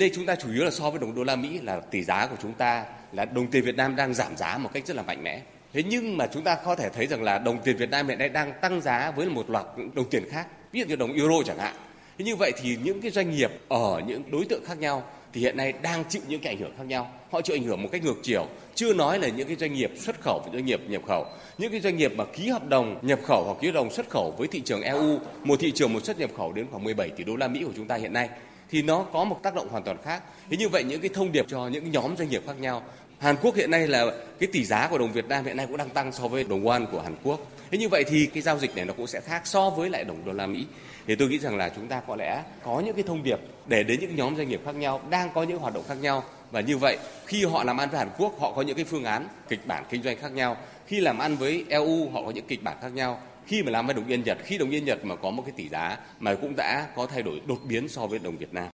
Đây 0.02 0.12
chúng 0.14 0.26
ta 0.26 0.36
chủ 0.36 0.54
yếu 0.54 0.64
là 0.64 0.72
so 0.72 0.90
với 0.90 1.00
đồng 1.00 1.16
đô 1.16 1.24
la 1.24 1.36
Mỹ 1.36 1.60
là 1.64 1.80
tỷ 1.80 2.04
giá 2.04 2.28
của 2.28 2.36
chúng 2.42 2.54
ta 2.54 2.86
là 3.12 3.26
đồng 3.26 3.48
tiền 3.48 3.64
Việt 3.64 3.76
Nam 3.76 3.96
đang 3.96 4.14
giảm 4.14 4.38
giá 4.38 4.58
một 4.58 4.70
cách 4.74 4.88
rất 4.88 4.96
là 4.96 5.04
mạnh 5.04 5.24
mẽ. 5.24 5.42
Thế 5.74 5.84
nhưng 5.84 6.18
mà 6.18 6.28
chúng 6.28 6.44
ta 6.44 6.56
có 6.66 6.76
thể 6.76 6.90
thấy 6.90 7.08
rằng 7.08 7.24
là 7.24 7.40
đồng 7.40 7.58
tiền 7.64 7.78
Việt 7.78 7.90
Nam 7.90 8.08
hiện 8.08 8.18
nay 8.18 8.30
đang 8.30 8.54
tăng 8.62 8.82
giá 8.82 9.12
với 9.12 9.30
một 9.30 9.50
loạt 9.50 9.66
đồng 9.94 10.10
tiền 10.10 10.24
khác, 10.30 10.48
ví 10.72 10.80
dụ 10.80 10.86
như 10.86 10.96
đồng 10.96 11.14
euro 11.14 11.36
chẳng 11.46 11.58
hạn 11.58 11.76
Thế 12.18 12.26
như 12.26 12.36
vậy 12.36 12.52
thì 12.62 12.78
những 12.84 13.02
cái 13.02 13.12
doanh 13.12 13.32
nghiệp 13.32 13.52
ở 13.70 14.02
những 14.08 14.24
đối 14.32 14.46
tượng 14.46 14.66
khác 14.66 14.80
nhau 14.80 15.04
thì 15.34 15.42
hiện 15.42 15.58
nay 15.58 15.74
đang 15.82 16.04
chịu 16.10 16.22
những 16.28 16.42
cái 16.42 16.54
ảnh 16.54 16.60
hưởng 16.60 16.74
khác 16.78 16.84
nhau. 16.84 17.12
Họ 17.32 17.42
chịu 17.42 17.56
ảnh 17.56 17.64
hưởng 17.64 17.84
một 17.84 17.90
cách 17.92 18.04
ngược 18.04 18.18
chiều. 18.24 18.48
Chưa 18.76 18.94
nói 18.94 19.20
là 19.20 19.28
những 19.28 19.48
cái 19.48 19.56
doanh 19.56 19.74
nghiệp 19.74 19.92
xuất 19.98 20.22
khẩu 20.22 20.42
và 20.46 20.52
doanh 20.54 20.66
nghiệp 20.66 20.82
nhập 20.88 21.02
khẩu. 21.08 21.26
Những 21.58 21.72
cái 21.72 21.82
doanh 21.82 21.98
nghiệp 21.98 22.12
mà 22.16 22.26
ký 22.26 22.48
hợp 22.48 22.68
đồng 22.68 23.00
nhập 23.02 23.20
khẩu 23.24 23.44
hoặc 23.44 23.58
ký 23.62 23.68
hợp 23.68 23.74
đồng 23.74 23.92
xuất 23.92 24.10
khẩu 24.10 24.36
với 24.38 24.48
thị 24.48 24.62
trường 24.66 24.82
EU, 24.82 25.20
một 25.44 25.60
thị 25.60 25.72
trường 25.72 25.94
một 25.94 26.06
xuất 26.06 26.20
nhập 26.20 26.30
khẩu 26.38 26.54
đến 26.54 26.66
khoảng 26.72 26.84
17 26.84 27.10
tỷ 27.10 27.24
đô 27.24 27.36
la 27.36 27.48
Mỹ 27.48 27.64
của 27.64 27.74
chúng 27.76 27.88
ta 27.88 27.96
hiện 27.96 28.14
nay 28.14 28.30
thì 28.72 28.82
nó 28.82 29.04
có 29.14 29.24
một 29.24 29.40
tác 29.44 29.56
động 29.56 29.68
hoàn 29.70 29.84
toàn 29.84 29.98
khác. 30.04 30.24
Thế 30.50 30.58
như 30.58 30.70
vậy 30.70 30.84
những 30.84 31.02
cái 31.02 31.10
thông 31.14 31.32
điệp 31.32 31.46
cho 31.48 31.68
những 31.68 31.92
nhóm 31.92 32.18
doanh 32.18 32.30
nghiệp 32.30 32.44
khác 32.48 32.60
nhau 32.60 32.84
Hàn 33.22 33.36
Quốc 33.42 33.56
hiện 33.56 33.72
nay 33.72 33.88
là 33.88 34.06
cái 34.40 34.50
tỷ 34.52 34.66
giá 34.66 34.88
của 34.88 34.98
đồng 34.98 35.12
Việt 35.12 35.28
Nam 35.28 35.46
hiện 35.46 35.58
nay 35.58 35.68
cũng 35.68 35.78
đang 35.78 35.90
tăng 35.90 36.12
so 36.12 36.28
với 36.28 36.44
đồng 36.44 36.64
won 36.64 36.86
của 36.86 37.02
Hàn 37.02 37.16
Quốc. 37.24 37.40
Thế 37.72 37.78
như 37.78 37.90
vậy 37.90 38.04
thì 38.08 38.26
cái 38.26 38.44
giao 38.44 38.58
dịch 38.58 38.76
này 38.76 38.86
nó 38.86 38.94
cũng 38.94 39.08
sẽ 39.08 39.22
khác 39.22 39.42
so 39.48 39.70
với 39.70 39.90
lại 39.90 40.04
đồng 40.04 40.26
đô 40.26 40.32
la 40.32 40.46
Mỹ. 40.46 40.66
Thì 41.08 41.16
tôi 41.16 41.30
nghĩ 41.30 41.40
rằng 41.40 41.58
là 41.58 41.70
chúng 41.70 41.88
ta 41.88 42.02
có 42.08 42.16
lẽ 42.16 42.44
có 42.64 42.80
những 42.80 42.96
cái 42.96 43.04
thông 43.08 43.24
điệp 43.24 43.40
để 43.68 43.84
đến 43.84 44.00
những 44.00 44.16
nhóm 44.16 44.36
doanh 44.36 44.50
nghiệp 44.50 44.62
khác 44.66 44.76
nhau, 44.76 45.02
đang 45.10 45.30
có 45.34 45.44
những 45.44 45.58
hoạt 45.58 45.74
động 45.74 45.84
khác 45.88 45.98
nhau 46.02 46.24
và 46.52 46.62
như 46.62 46.78
vậy, 46.78 46.98
khi 47.26 47.46
họ 47.46 47.64
làm 47.64 47.78
ăn 47.78 47.90
với 47.90 48.00
Hàn 48.00 48.10
Quốc, 48.18 48.40
họ 48.40 48.52
có 48.52 48.62
những 48.62 48.76
cái 48.76 48.86
phương 48.86 49.04
án 49.04 49.28
kịch 49.50 49.68
bản 49.68 49.84
kinh 49.90 50.04
doanh 50.04 50.18
khác 50.22 50.32
nhau. 50.32 50.58
Khi 50.88 51.00
làm 51.00 51.20
ăn 51.20 51.36
với 51.36 51.66
EU 51.70 52.10
họ 52.10 52.22
có 52.22 52.32
những 52.32 52.48
kịch 52.48 52.64
bản 52.64 52.78
khác 52.82 52.90
nhau 52.94 53.22
khi 53.46 53.64
mà 53.64 53.72
làm 53.72 53.86
với 53.86 53.96
đồng 53.96 54.08
yên 54.08 54.24
Nhật, 54.24 54.38
khi 54.44 54.58
đồng 54.58 54.70
yên 54.70 54.86
Nhật 54.86 55.06
mà 55.06 55.16
có 55.16 55.32
một 55.32 55.44
cái 55.46 55.54
tỷ 55.58 55.70
giá 55.70 55.98
mà 56.20 56.36
cũng 56.36 56.56
đã 56.56 56.88
có 56.96 57.06
thay 57.06 57.24
đổi 57.24 57.42
đột 57.48 57.60
biến 57.68 57.88
so 57.88 58.08
với 58.08 58.20
đồng 58.20 58.38
Việt 58.38 58.54
Nam. 58.54 58.70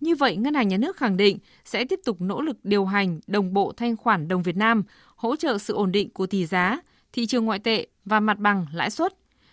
Như 0.00 0.14
vậy, 0.14 0.36
Ngân 0.36 0.54
hàng 0.54 0.68
Nhà 0.68 0.76
nước 0.76 0.96
khẳng 0.96 1.16
định 1.16 1.38
sẽ 1.64 1.84
tiếp 1.84 2.00
tục 2.04 2.20
nỗ 2.20 2.40
lực 2.40 2.64
điều 2.64 2.84
hành 2.84 3.20
đồng 3.26 3.52
bộ 3.52 3.72
thanh 3.76 3.96
khoản 3.96 4.28
đồng 4.28 4.42
Việt 4.42 4.56
Nam, 4.56 4.82
hỗ 5.16 5.36
trợ 5.36 5.58
sự 5.58 5.74
ổn 5.74 5.92
định 5.92 6.10
của 6.10 6.26
tỷ 6.26 6.46
giá, 6.46 6.80
thị 7.12 7.26
trường 7.26 7.44
ngoại 7.44 7.58
tệ 7.58 7.86
và 8.04 8.20
mặt 8.20 8.38
bằng 8.38 8.66
lãi 8.72 8.90
suất. 8.90 9.12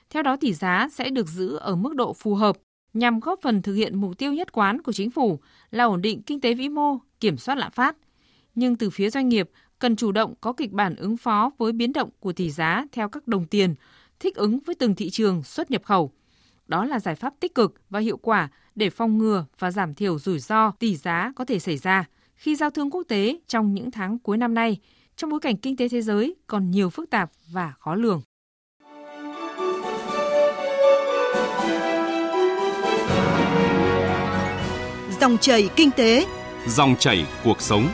Theo 0.10 0.24
đó, 0.24 0.38
tỷ 0.38 0.54
giá 0.54 0.88
sẽ 0.92 1.10
được 1.10 1.28
giữ 1.28 1.56
ở 1.56 1.76
mức 1.76 1.96
độ 1.96 2.14
phù 2.14 2.36
hợp 2.36 2.58
nhằm 2.94 3.20
góp 3.20 3.40
phần 3.42 3.62
thực 3.62 3.74
hiện 3.74 4.02
mục 4.02 4.18
tiêu 4.18 4.34
nhất 4.34 4.52
quán 4.52 4.82
của 4.82 4.92
chính 4.92 5.12
phủ 5.12 5.40
là 5.72 5.84
ổn 5.84 6.02
định 6.02 6.22
kinh 6.22 6.42
tế 6.42 6.54
vĩ 6.54 6.70
mô, 6.70 6.98
kiểm 7.20 7.38
soát 7.38 7.58
lạm 7.58 7.72
phát. 7.72 7.96
Nhưng 8.56 8.76
từ 8.76 8.90
phía 8.90 9.10
doanh 9.10 9.30
nghiệp, 9.30 9.50
cần 9.80 9.96
chủ 9.96 10.12
động 10.12 10.34
có 10.42 10.54
kịch 10.54 10.72
bản 10.72 10.96
ứng 10.96 11.18
phó 11.18 11.52
với 11.58 11.72
biến 11.72 11.94
động 11.94 12.10
của 12.20 12.34
tỷ 12.34 12.50
giá 12.50 12.86
theo 12.92 13.10
các 13.10 13.28
đồng 13.28 13.46
tiền, 13.46 13.76
thích 14.24 14.36
ứng 14.36 14.60
với 14.66 14.76
từng 14.76 14.96
thị 14.96 15.10
trường 15.10 15.44
xuất 15.44 15.72
nhập 15.72 15.84
khẩu. 15.86 16.12
Đó 16.68 16.86
là 16.86 17.00
giải 17.00 17.16
pháp 17.16 17.34
tích 17.40 17.56
cực 17.56 17.76
và 17.90 18.00
hiệu 18.00 18.18
quả 18.18 18.50
để 18.76 18.90
phòng 18.90 19.18
ngừa 19.18 19.46
và 19.60 19.72
giảm 19.72 19.94
thiểu 19.94 20.20
rủi 20.20 20.40
ro 20.40 20.72
tỷ 20.72 20.96
giá 20.96 21.32
có 21.36 21.46
thể 21.46 21.60
xảy 21.60 21.78
ra 21.78 22.06
khi 22.36 22.56
giao 22.56 22.70
thương 22.70 22.92
quốc 22.92 23.04
tế 23.08 23.40
trong 23.48 23.74
những 23.74 23.92
tháng 23.92 24.20
cuối 24.20 24.38
năm 24.38 24.54
nay, 24.54 24.78
trong 25.16 25.30
bối 25.30 25.40
cảnh 25.40 25.58
kinh 25.58 25.78
tế 25.78 25.90
thế 25.90 26.02
giới 26.02 26.36
còn 26.48 26.72
nhiều 26.72 26.90
phức 26.90 27.10
tạp 27.10 27.32
và 27.52 27.74
khó 27.80 27.96
lường. 27.96 28.22
Dòng 35.22 35.38
chảy 35.38 35.70
kinh 35.76 35.92
tế, 35.92 36.26
dòng 36.68 36.96
chảy 37.00 37.26
cuộc 37.44 37.62
sống. 37.62 37.90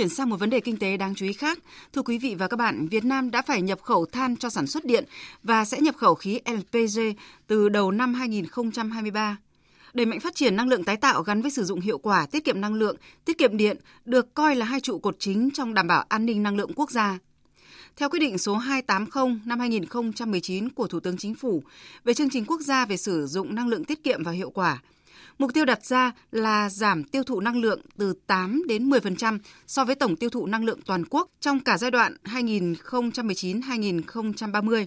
Chuyển 0.00 0.08
sang 0.08 0.30
một 0.30 0.36
vấn 0.36 0.50
đề 0.50 0.60
kinh 0.60 0.76
tế 0.76 0.96
đáng 0.96 1.14
chú 1.14 1.26
ý 1.26 1.32
khác. 1.32 1.58
Thưa 1.92 2.02
quý 2.02 2.18
vị 2.18 2.34
và 2.34 2.48
các 2.48 2.56
bạn, 2.56 2.88
Việt 2.88 3.04
Nam 3.04 3.30
đã 3.30 3.42
phải 3.42 3.62
nhập 3.62 3.80
khẩu 3.82 4.06
than 4.06 4.36
cho 4.36 4.50
sản 4.50 4.66
xuất 4.66 4.84
điện 4.84 5.04
và 5.42 5.64
sẽ 5.64 5.80
nhập 5.80 5.96
khẩu 5.96 6.14
khí 6.14 6.40
LPG 6.46 7.00
từ 7.46 7.68
đầu 7.68 7.90
năm 7.90 8.14
2023. 8.14 9.36
Đẩy 9.94 10.06
mạnh 10.06 10.20
phát 10.20 10.34
triển 10.34 10.56
năng 10.56 10.68
lượng 10.68 10.84
tái 10.84 10.96
tạo 10.96 11.22
gắn 11.22 11.42
với 11.42 11.50
sử 11.50 11.64
dụng 11.64 11.80
hiệu 11.80 11.98
quả, 11.98 12.26
tiết 12.26 12.44
kiệm 12.44 12.60
năng 12.60 12.74
lượng, 12.74 12.96
tiết 13.24 13.38
kiệm 13.38 13.56
điện 13.56 13.76
được 14.04 14.34
coi 14.34 14.56
là 14.56 14.66
hai 14.66 14.80
trụ 14.80 14.98
cột 14.98 15.16
chính 15.18 15.50
trong 15.54 15.74
đảm 15.74 15.86
bảo 15.86 16.04
an 16.08 16.26
ninh 16.26 16.42
năng 16.42 16.56
lượng 16.56 16.72
quốc 16.76 16.90
gia. 16.90 17.18
Theo 17.96 18.08
quyết 18.08 18.20
định 18.20 18.38
số 18.38 18.56
280 18.56 19.40
năm 19.44 19.60
2019 19.60 20.68
của 20.68 20.86
Thủ 20.86 21.00
tướng 21.00 21.16
Chính 21.16 21.34
phủ 21.34 21.62
về 22.04 22.14
chương 22.14 22.30
trình 22.30 22.44
quốc 22.44 22.60
gia 22.60 22.86
về 22.86 22.96
sử 22.96 23.26
dụng 23.26 23.54
năng 23.54 23.68
lượng 23.68 23.84
tiết 23.84 24.04
kiệm 24.04 24.22
và 24.22 24.32
hiệu 24.32 24.50
quả, 24.50 24.82
Mục 25.40 25.54
tiêu 25.54 25.64
đặt 25.64 25.84
ra 25.84 26.12
là 26.30 26.70
giảm 26.70 27.04
tiêu 27.04 27.24
thụ 27.24 27.40
năng 27.40 27.60
lượng 27.60 27.80
từ 27.98 28.14
8 28.26 28.62
đến 28.68 28.90
10% 28.90 29.38
so 29.66 29.84
với 29.84 29.94
tổng 29.94 30.16
tiêu 30.16 30.30
thụ 30.30 30.46
năng 30.46 30.64
lượng 30.64 30.80
toàn 30.86 31.04
quốc 31.10 31.30
trong 31.40 31.60
cả 31.60 31.78
giai 31.78 31.90
đoạn 31.90 32.16
2019-2030. 32.24 34.86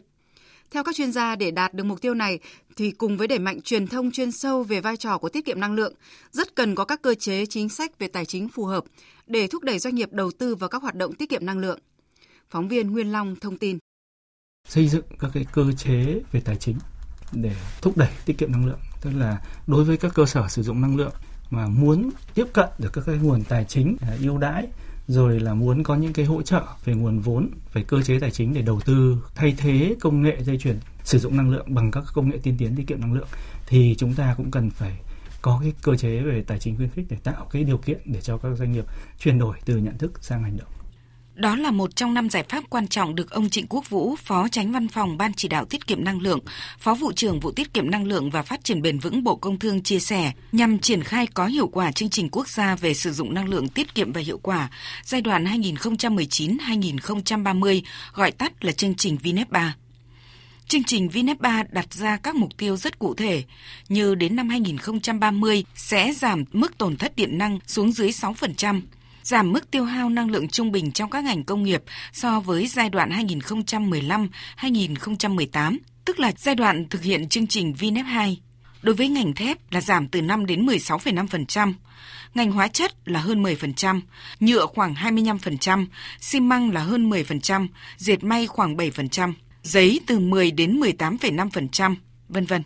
Theo 0.71 0.83
các 0.83 0.95
chuyên 0.95 1.11
gia, 1.11 1.35
để 1.35 1.51
đạt 1.51 1.73
được 1.73 1.83
mục 1.83 2.01
tiêu 2.01 2.13
này 2.13 2.39
thì 2.75 2.91
cùng 2.91 3.17
với 3.17 3.27
đẩy 3.27 3.39
mạnh 3.39 3.61
truyền 3.61 3.87
thông 3.87 4.11
chuyên 4.11 4.31
sâu 4.31 4.63
về 4.63 4.81
vai 4.81 4.97
trò 4.97 5.17
của 5.17 5.29
tiết 5.29 5.45
kiệm 5.45 5.59
năng 5.59 5.73
lượng, 5.73 5.93
rất 6.31 6.55
cần 6.55 6.75
có 6.75 6.85
các 6.85 7.01
cơ 7.01 7.15
chế 7.15 7.45
chính 7.45 7.69
sách 7.69 7.99
về 7.99 8.07
tài 8.07 8.25
chính 8.25 8.49
phù 8.49 8.65
hợp 8.65 8.83
để 9.27 9.47
thúc 9.47 9.63
đẩy 9.63 9.79
doanh 9.79 9.95
nghiệp 9.95 10.09
đầu 10.11 10.31
tư 10.31 10.55
vào 10.55 10.69
các 10.69 10.81
hoạt 10.81 10.95
động 10.95 11.15
tiết 11.15 11.29
kiệm 11.29 11.45
năng 11.45 11.59
lượng. 11.59 11.79
Phóng 12.49 12.67
viên 12.67 12.91
Nguyên 12.91 13.11
Long 13.11 13.35
thông 13.35 13.57
tin. 13.57 13.77
Xây 14.69 14.87
dựng 14.87 15.05
các 15.19 15.31
cái 15.33 15.45
cơ 15.53 15.71
chế 15.77 16.21
về 16.31 16.41
tài 16.45 16.55
chính 16.55 16.77
để 17.31 17.55
thúc 17.81 17.97
đẩy 17.97 18.09
tiết 18.25 18.37
kiệm 18.37 18.51
năng 18.51 18.65
lượng 18.65 18.79
tức 19.03 19.11
là 19.13 19.41
đối 19.67 19.83
với 19.83 19.97
các 19.97 20.13
cơ 20.15 20.25
sở 20.25 20.47
sử 20.47 20.63
dụng 20.63 20.81
năng 20.81 20.95
lượng 20.95 21.13
mà 21.49 21.67
muốn 21.67 22.09
tiếp 22.33 22.45
cận 22.53 22.69
được 22.79 22.93
các 22.93 23.03
cái 23.05 23.15
nguồn 23.15 23.43
tài 23.43 23.65
chính 23.65 23.95
à, 24.01 24.17
ưu 24.21 24.37
đãi 24.37 24.67
rồi 25.07 25.39
là 25.39 25.53
muốn 25.53 25.83
có 25.83 25.95
những 25.95 26.13
cái 26.13 26.25
hỗ 26.25 26.41
trợ 26.41 26.63
về 26.85 26.93
nguồn 26.93 27.19
vốn, 27.19 27.49
về 27.73 27.83
cơ 27.83 28.01
chế 28.01 28.19
tài 28.19 28.31
chính 28.31 28.53
để 28.53 28.61
đầu 28.61 28.79
tư 28.85 29.17
thay 29.35 29.55
thế 29.57 29.95
công 30.01 30.21
nghệ 30.21 30.37
dây 30.43 30.57
chuyển 30.57 30.79
sử 31.03 31.19
dụng 31.19 31.37
năng 31.37 31.49
lượng 31.49 31.75
bằng 31.75 31.91
các 31.91 32.03
công 32.13 32.29
nghệ 32.29 32.37
tiên 32.43 32.55
tiến 32.57 32.75
tiết 32.75 32.87
kiệm 32.87 33.01
năng 33.01 33.13
lượng 33.13 33.27
thì 33.67 33.95
chúng 33.97 34.13
ta 34.13 34.33
cũng 34.37 34.51
cần 34.51 34.69
phải 34.69 34.99
có 35.41 35.59
cái 35.61 35.73
cơ 35.81 35.95
chế 35.95 36.21
về 36.21 36.43
tài 36.47 36.59
chính 36.59 36.75
khuyến 36.77 36.89
khích 36.89 37.05
để 37.09 37.17
tạo 37.23 37.47
cái 37.51 37.63
điều 37.63 37.77
kiện 37.77 38.01
để 38.05 38.21
cho 38.21 38.37
các 38.37 38.49
doanh 38.57 38.71
nghiệp 38.71 38.85
chuyển 39.19 39.39
đổi 39.39 39.57
từ 39.65 39.77
nhận 39.77 39.97
thức 39.97 40.11
sang 40.21 40.43
hành 40.43 40.57
động. 40.57 40.82
Đó 41.35 41.55
là 41.55 41.71
một 41.71 41.95
trong 41.95 42.13
năm 42.13 42.29
giải 42.29 42.43
pháp 42.49 42.63
quan 42.69 42.87
trọng 42.87 43.15
được 43.15 43.31
ông 43.31 43.49
Trịnh 43.49 43.65
Quốc 43.69 43.89
Vũ, 43.89 44.15
Phó 44.15 44.47
Tránh 44.47 44.71
Văn 44.71 44.87
phòng 44.87 45.17
Ban 45.17 45.33
Chỉ 45.33 45.47
đạo 45.47 45.65
Tiết 45.65 45.87
kiệm 45.87 46.03
Năng 46.03 46.21
lượng, 46.21 46.39
Phó 46.79 46.93
Vụ 46.93 47.11
trưởng 47.11 47.39
Vụ 47.39 47.51
Tiết 47.51 47.73
kiệm 47.73 47.91
Năng 47.91 48.05
lượng 48.05 48.29
và 48.29 48.41
Phát 48.41 48.63
triển 48.63 48.81
Bền 48.81 48.99
vững 48.99 49.23
Bộ 49.23 49.35
Công 49.35 49.59
Thương 49.59 49.83
chia 49.83 49.99
sẻ 49.99 50.31
nhằm 50.51 50.79
triển 50.79 51.03
khai 51.03 51.27
có 51.27 51.45
hiệu 51.45 51.67
quả 51.67 51.91
chương 51.91 52.09
trình 52.09 52.29
quốc 52.31 52.47
gia 52.47 52.75
về 52.75 52.93
sử 52.93 53.11
dụng 53.11 53.33
năng 53.33 53.49
lượng 53.49 53.67
tiết 53.67 53.95
kiệm 53.95 54.11
và 54.11 54.21
hiệu 54.21 54.39
quả 54.43 54.69
giai 55.03 55.21
đoạn 55.21 55.45
2019-2030, 55.45 57.81
gọi 58.13 58.31
tắt 58.31 58.65
là 58.65 58.71
chương 58.71 58.95
trình 58.95 59.17
VNEP 59.17 59.49
3. 59.49 59.75
Chương 60.67 60.83
trình 60.83 61.09
VNEP 61.09 61.39
3 61.39 61.63
đặt 61.71 61.93
ra 61.93 62.17
các 62.17 62.35
mục 62.35 62.57
tiêu 62.57 62.77
rất 62.77 62.99
cụ 62.99 63.13
thể, 63.13 63.43
như 63.89 64.15
đến 64.15 64.35
năm 64.35 64.49
2030 64.49 65.65
sẽ 65.75 66.13
giảm 66.13 66.43
mức 66.51 66.77
tổn 66.77 66.97
thất 66.97 67.15
điện 67.15 67.37
năng 67.37 67.59
xuống 67.67 67.91
dưới 67.91 68.09
6%, 68.09 68.81
giảm 69.23 69.51
mức 69.51 69.71
tiêu 69.71 69.83
hao 69.85 70.09
năng 70.09 70.31
lượng 70.31 70.47
trung 70.47 70.71
bình 70.71 70.91
trong 70.91 71.09
các 71.09 71.23
ngành 71.23 71.43
công 71.43 71.63
nghiệp 71.63 71.83
so 72.11 72.39
với 72.39 72.67
giai 72.67 72.89
đoạn 72.89 73.09
2015-2018, 74.57 75.77
tức 76.05 76.19
là 76.19 76.31
giai 76.37 76.55
đoạn 76.55 76.89
thực 76.89 77.03
hiện 77.03 77.29
chương 77.29 77.47
trình 77.47 77.73
VNEP 77.73 78.05
2. 78.05 78.41
Đối 78.81 78.95
với 78.95 79.07
ngành 79.07 79.33
thép 79.33 79.71
là 79.71 79.81
giảm 79.81 80.07
từ 80.07 80.21
5 80.21 80.45
đến 80.45 80.65
16,5%, 80.65 81.73
ngành 82.33 82.51
hóa 82.51 82.67
chất 82.67 82.93
là 83.05 83.19
hơn 83.19 83.43
10%, 83.43 84.01
nhựa 84.39 84.65
khoảng 84.65 84.93
25%, 84.93 85.85
xi 86.19 86.39
măng 86.39 86.71
là 86.71 86.81
hơn 86.81 87.09
10%, 87.09 87.67
dệt 87.97 88.23
may 88.23 88.47
khoảng 88.47 88.75
7%, 88.75 89.33
giấy 89.63 89.99
từ 90.07 90.19
10 90.19 90.51
đến 90.51 90.79
18,5%, 90.79 91.95
vân 92.29 92.45
vân 92.45 92.63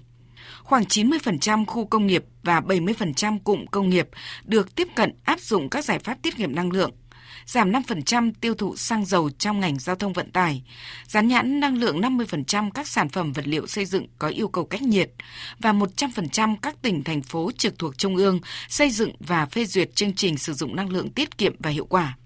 khoảng 0.68 0.84
90% 0.84 1.66
khu 1.66 1.86
công 1.86 2.08
nghiệp 2.08 2.26
và 2.44 2.60
70% 2.60 3.40
cụm 3.44 3.66
công 3.66 3.90
nghiệp 3.90 4.10
được 4.44 4.76
tiếp 4.76 4.88
cận 4.96 5.14
áp 5.24 5.40
dụng 5.40 5.70
các 5.70 5.86
giải 5.86 6.00
pháp 6.00 6.18
tiết 6.22 6.38
kiệm 6.38 6.56
năng 6.56 6.72
lượng, 6.72 6.92
giảm 7.46 7.72
5% 7.72 8.32
tiêu 8.42 8.54
thụ 8.54 8.76
xăng 8.76 9.06
dầu 9.06 9.30
trong 9.30 9.60
ngành 9.60 9.80
giao 9.80 9.96
thông 9.96 10.14
vận 10.14 10.32
tải, 10.32 10.64
dán 11.06 11.28
nhãn 11.28 11.60
năng 11.60 11.78
lượng 11.78 12.02
50% 12.02 12.72
các 12.74 12.88
sản 12.88 13.10
phẩm 13.10 13.34
vật 13.34 13.48
liệu 13.48 13.68
xây 13.68 13.86
dựng 13.86 14.08
có 14.20 14.28
yêu 14.28 14.48
cầu 14.48 14.66
cách 14.66 14.82
nhiệt 14.82 15.12
và 15.60 15.74
100% 15.74 16.56
các 16.62 16.82
tỉnh 16.82 17.04
thành 17.04 17.22
phố 17.22 17.52
trực 17.58 17.80
thuộc 17.80 17.98
trung 17.98 18.16
ương 18.16 18.40
xây 18.70 18.90
dựng 18.90 19.12
và 19.20 19.46
phê 19.46 19.66
duyệt 19.66 19.96
chương 19.96 20.14
trình 20.14 20.38
sử 20.38 20.54
dụng 20.54 20.76
năng 20.76 20.90
lượng 20.90 21.10
tiết 21.10 21.38
kiệm 21.38 21.56
và 21.60 21.70
hiệu 21.70 21.86
quả. 21.86 22.18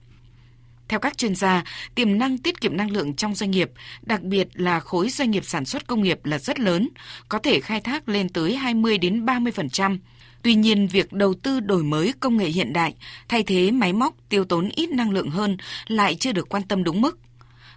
Theo 0.91 0.99
các 0.99 1.17
chuyên 1.17 1.35
gia, 1.35 1.63
tiềm 1.95 2.17
năng 2.17 2.37
tiết 2.37 2.61
kiệm 2.61 2.77
năng 2.77 2.91
lượng 2.91 3.13
trong 3.13 3.35
doanh 3.35 3.51
nghiệp, 3.51 3.71
đặc 4.01 4.21
biệt 4.21 4.47
là 4.53 4.79
khối 4.79 5.09
doanh 5.09 5.31
nghiệp 5.31 5.45
sản 5.45 5.65
xuất 5.65 5.87
công 5.87 6.01
nghiệp 6.01 6.25
là 6.25 6.39
rất 6.39 6.59
lớn, 6.59 6.89
có 7.29 7.39
thể 7.39 7.59
khai 7.59 7.81
thác 7.81 8.09
lên 8.09 8.29
tới 8.29 8.55
20 8.55 8.97
đến 8.97 9.25
30%. 9.25 9.99
Tuy 10.41 10.55
nhiên, 10.55 10.87
việc 10.87 11.13
đầu 11.13 11.33
tư 11.33 11.59
đổi 11.59 11.83
mới 11.83 12.13
công 12.19 12.37
nghệ 12.37 12.45
hiện 12.45 12.73
đại, 12.73 12.93
thay 13.27 13.43
thế 13.43 13.71
máy 13.71 13.93
móc 13.93 14.15
tiêu 14.29 14.45
tốn 14.45 14.69
ít 14.75 14.89
năng 14.89 15.11
lượng 15.11 15.29
hơn 15.29 15.57
lại 15.87 16.15
chưa 16.15 16.31
được 16.31 16.49
quan 16.49 16.63
tâm 16.63 16.83
đúng 16.83 17.01
mức. 17.01 17.19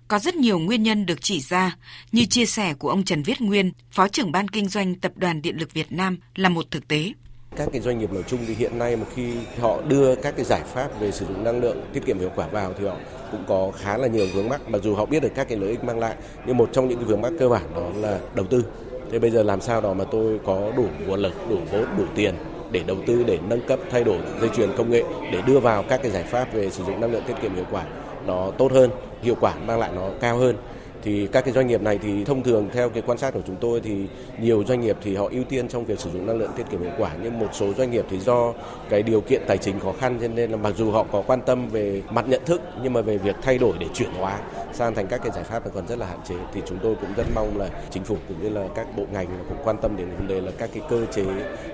Có 0.09 0.18
rất 0.18 0.35
nhiều 0.35 0.59
nguyên 0.59 0.83
nhân 0.83 1.06
được 1.06 1.23
chỉ 1.23 1.40
ra, 1.40 1.76
như 2.12 2.25
chia 2.25 2.47
sẻ 2.47 2.75
của 2.75 2.90
ông 2.90 3.04
Trần 3.04 3.23
Viết 3.23 3.40
Nguyên, 3.40 3.73
Phó 3.90 4.09
trưởng 4.09 4.33
ban 4.33 4.49
kinh 4.49 4.68
doanh 4.68 4.94
Tập 4.94 5.12
đoàn 5.16 5.42
Điện 5.42 5.56
lực 5.59 5.73
Việt 5.73 5.92
Nam 5.92 6.18
là 6.35 6.49
một 6.49 6.71
thực 6.71 6.88
tế. 6.88 7.12
Các 7.56 7.68
cái 7.73 7.80
doanh 7.80 7.99
nghiệp 7.99 8.12
nói 8.12 8.23
chung 8.26 8.40
thì 8.46 8.54
hiện 8.54 8.78
nay 8.78 8.96
một 8.96 9.06
khi 9.14 9.32
họ 9.61 9.78
đưa 9.88 10.14
các 10.14 10.37
cái 10.37 10.44
giải 10.44 10.62
pháp 10.75 11.00
về 11.00 11.11
sử 11.11 11.26
dụng 11.26 11.44
năng 11.44 11.61
lượng 11.61 11.76
tiết 11.92 12.06
kiệm 12.06 12.18
hiệu 12.18 12.30
quả 12.37 12.46
vào 12.46 12.73
thì 12.78 12.87
họ 12.87 12.96
cũng 13.30 13.44
có 13.49 13.70
khá 13.76 13.96
là 13.96 14.06
nhiều 14.06 14.26
vướng 14.34 14.49
mắc 14.49 14.61
mặc 14.68 14.82
dù 14.82 14.94
họ 14.94 15.06
biết 15.06 15.23
được 15.23 15.28
các 15.34 15.49
cái 15.49 15.58
lợi 15.58 15.70
ích 15.70 15.84
mang 15.84 15.99
lại 15.99 16.14
nhưng 16.46 16.56
một 16.56 16.68
trong 16.73 16.88
những 16.88 16.99
cái 16.99 17.04
vướng 17.04 17.23
mắc 17.23 17.32
cơ 17.38 17.49
bản 17.49 17.62
đó 17.75 17.87
là 17.96 18.18
đầu 18.34 18.46
tư. 18.46 18.64
Thế 19.11 19.18
bây 19.18 19.30
giờ 19.30 19.42
làm 19.42 19.61
sao 19.61 19.80
đó 19.80 19.94
mà 19.94 20.04
tôi 20.04 20.40
có 20.46 20.73
đủ 20.76 20.84
nguồn 21.06 21.20
lực, 21.20 21.32
đủ 21.50 21.56
vốn, 21.73 21.84
đủ 21.99 22.04
tiền 22.14 22.34
để 22.70 22.82
đầu 22.87 22.96
tư 23.06 23.25
để 23.26 23.38
nâng 23.49 23.66
cấp 23.68 23.78
thay 23.90 24.04
đổi 24.04 24.18
dây 24.40 24.50
chuyền 24.56 24.70
công 24.76 24.90
nghệ 24.90 25.02
để 25.32 25.42
đưa 25.46 25.61
vào 25.61 25.82
các 25.82 26.02
cái 26.02 26.11
giải 26.11 26.23
pháp 26.23 26.52
về 26.52 26.70
sử 26.70 26.84
dụng 26.84 27.00
năng 27.00 27.12
lượng 27.12 27.23
tiết 27.26 27.34
kiệm 27.42 27.54
hiệu 27.54 27.66
quả 27.70 27.84
nó 28.26 28.50
tốt 28.58 28.73
hơn, 28.73 28.90
hiệu 29.23 29.37
quả 29.40 29.54
mang 29.66 29.78
lại 29.78 29.90
nó 29.96 30.08
cao 30.20 30.37
hơn 30.37 30.56
thì 31.04 31.28
các 31.32 31.44
cái 31.44 31.54
doanh 31.54 31.66
nghiệp 31.66 31.82
này 31.82 31.99
thì 32.02 32.25
thông 32.25 32.42
thường 32.42 32.68
theo 32.73 32.90
cái 32.90 33.02
quan 33.06 33.18
sát 33.18 33.34
của 33.34 33.40
chúng 33.46 33.56
tôi 33.56 33.80
thì 33.80 34.06
nhiều 34.38 34.64
doanh 34.68 34.80
nghiệp 34.80 34.96
thì 35.02 35.16
họ 35.16 35.28
ưu 35.30 35.44
tiên 35.44 35.68
trong 35.68 35.84
việc 35.84 36.00
sử 36.00 36.11
dụng 36.11 36.26
năng 36.26 36.38
lượng 36.38 36.50
tiết 36.56 36.64
kiệm 36.70 36.82
hiệu 36.82 36.92
quả. 36.99 37.11
Nhưng 37.23 37.38
một 37.38 37.49
số 37.52 37.73
doanh 37.75 37.90
nghiệp 37.90 38.04
thì 38.11 38.18
do 38.18 38.52
cái 38.88 39.02
điều 39.02 39.20
kiện 39.20 39.42
tài 39.46 39.58
chính 39.58 39.80
khó 39.80 39.92
khăn 40.00 40.18
cho 40.20 40.28
nên 40.28 40.50
là 40.50 40.56
mặc 40.56 40.75
dù 40.76 40.90
họ 40.90 41.04
có 41.12 41.23
quan 41.26 41.40
tâm 41.46 41.68
về 41.68 42.02
mặt 42.11 42.28
nhận 42.28 42.40
thức 42.46 42.61
nhưng 42.82 42.92
mà 42.92 43.00
về 43.00 43.18
việc 43.18 43.37
thay 43.42 43.58
đổi 43.58 43.73
để 43.78 43.87
chuyển 43.94 44.11
hóa 44.18 44.38
sang 44.73 44.94
thành 44.94 45.06
các 45.06 45.20
cái 45.23 45.30
giải 45.34 45.44
pháp 45.44 45.62
còn 45.75 45.87
rất 45.87 45.99
là 45.99 46.06
hạn 46.06 46.18
chế 46.28 46.34
thì 46.54 46.62
chúng 46.66 46.78
tôi 46.82 46.94
cũng 47.00 47.11
rất 47.16 47.26
mong 47.34 47.58
là 47.58 47.68
chính 47.90 48.04
phủ 48.04 48.16
cũng 48.28 48.42
như 48.42 48.49
là 48.49 48.68
các 48.75 48.96
bộ 48.96 49.04
ngành 49.12 49.26
cũng 49.49 49.58
quan 49.64 49.76
tâm 49.82 49.96
đến 49.96 50.08
vấn 50.16 50.28
đề 50.28 50.40
là 50.40 50.50
các 50.58 50.70
cái 50.75 50.82
cơ 50.90 51.06
chế 51.14 51.25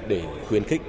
để 0.08 0.22
khuyến 0.48 0.64
khích 0.64 0.82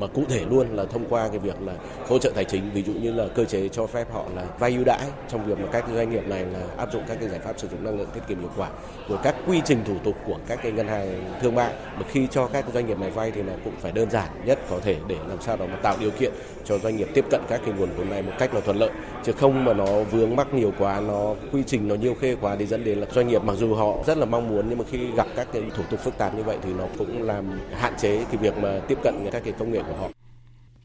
mà 0.00 0.06
cụ 0.06 0.22
thể 0.28 0.44
luôn 0.50 0.76
là 0.76 0.84
thông 0.84 1.04
qua 1.08 1.28
cái 1.28 1.38
việc 1.38 1.56
là 1.60 1.72
hỗ 2.08 2.18
trợ 2.18 2.30
tài 2.34 2.44
chính, 2.44 2.70
ví 2.74 2.82
dụ 2.82 2.92
như 2.92 3.12
là 3.12 3.26
cơ 3.34 3.44
chế 3.44 3.68
cho 3.68 3.86
phép 3.86 4.12
họ 4.12 4.24
là 4.36 4.46
vay 4.58 4.70
ưu 4.70 4.84
đãi 4.84 5.06
trong 5.28 5.46
việc 5.46 5.58
mà 5.60 5.66
các 5.72 5.84
doanh 5.94 6.10
nghiệp 6.10 6.28
này 6.28 6.44
là 6.52 6.60
áp 6.76 6.92
dụng 6.92 7.02
các 7.08 7.16
cái 7.20 7.28
giải 7.28 7.40
pháp 7.40 7.58
sử 7.58 7.68
dụng 7.68 7.84
năng 7.84 7.98
lượng 7.98 8.08
tiết 8.14 8.20
kiệm 8.28 8.40
hiệu 8.40 8.50
quả 8.56 8.68
rồi 9.08 9.18
các 9.22 9.34
quy 9.46 9.60
trình 9.64 9.78
thủ 9.84 9.94
tục 10.04 10.14
của 10.26 10.38
các 10.46 10.58
cái 10.62 10.72
ngân 10.72 10.88
hàng 10.88 11.24
thương 11.40 11.54
mại. 11.54 11.72
Mà 11.96 12.02
khi 12.08 12.28
cho 12.30 12.46
các 12.46 12.64
doanh 12.74 12.86
nghiệp 12.86 12.98
này 12.98 13.10
vay 13.10 13.30
thì 13.30 13.42
là 13.42 13.52
cũng 13.64 13.72
phải 13.80 13.92
đơn 13.92 14.10
giản 14.10 14.28
nhất 14.44 14.58
có 14.70 14.78
thể 14.82 14.96
để 15.08 15.16
làm 15.28 15.40
sao 15.40 15.56
đó 15.56 15.66
mà 15.66 15.76
tạo 15.76 15.96
điều 16.00 16.10
kiện 16.10 16.32
cho 16.64 16.78
doanh 16.78 16.96
nghiệp 16.96 17.08
tiếp 17.14 17.24
cận 17.30 17.40
các 17.48 17.60
cái 17.64 17.74
nguồn 17.78 17.88
vốn 17.96 18.10
này 18.10 18.22
một 18.22 18.32
cách 18.38 18.54
là 18.54 18.60
thuận 18.60 18.76
lợi. 18.76 18.90
Chứ 19.24 19.32
không 19.32 19.64
mà 19.64 19.72
nó 19.72 20.02
vướng 20.02 20.36
mắc 20.36 20.54
nhiều 20.54 20.72
quá, 20.78 21.00
nó 21.00 21.34
quy 21.52 21.62
trình 21.66 21.88
nó 21.88 21.94
nhiều 21.94 22.14
khê 22.20 22.36
quá 22.40 22.56
thì 22.58 22.66
dẫn 22.66 22.84
đến 22.84 22.98
là 22.98 23.06
doanh 23.14 23.28
nghiệp 23.28 23.44
mặc 23.44 23.54
dù 23.58 23.74
họ 23.74 23.94
rất 24.06 24.18
là 24.18 24.24
mong 24.24 24.48
muốn 24.48 24.66
nhưng 24.68 24.78
mà 24.78 24.84
khi 24.90 24.98
gặp 25.16 25.26
các 25.36 25.48
cái 25.52 25.62
thủ 25.76 25.82
tục 25.90 26.00
phức 26.00 26.18
tạp 26.18 26.34
như 26.34 26.42
vậy 26.42 26.56
thì 26.62 26.70
nó 26.78 26.84
cũng 26.98 27.22
làm 27.22 27.60
hạn 27.72 27.92
chế 27.98 28.16
cái 28.16 28.36
việc 28.36 28.58
mà 28.58 28.80
tiếp 28.88 28.98
cận 29.02 29.14
các 29.32 29.42
cái 29.44 29.52
công 29.58 29.72
nghệ 29.72 29.80
của 29.88 29.94
họ. 29.94 30.08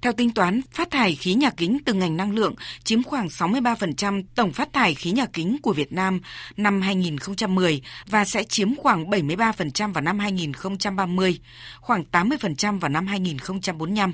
Theo 0.01 0.13
tính 0.13 0.31
toán, 0.31 0.62
phát 0.72 0.91
thải 0.91 1.15
khí 1.15 1.34
nhà 1.34 1.50
kính 1.50 1.77
từ 1.86 1.93
ngành 1.93 2.17
năng 2.17 2.31
lượng 2.31 2.55
chiếm 2.84 3.03
khoảng 3.03 3.27
63% 3.27 4.24
tổng 4.36 4.51
phát 4.51 4.74
thải 4.74 4.93
khí 4.93 5.12
nhà 5.12 5.25
kính 5.34 5.58
của 5.62 5.74
Việt 5.74 5.93
Nam 5.93 6.22
năm 6.58 6.81
2010 6.81 7.81
và 8.10 8.25
sẽ 8.25 8.43
chiếm 8.43 8.75
khoảng 8.75 9.10
73% 9.10 9.93
vào 9.93 10.01
năm 10.01 10.20
2030, 10.20 11.39
khoảng 11.81 12.03
80% 12.12 12.79
vào 12.79 12.89
năm 12.89 13.08
2045. 13.08 14.13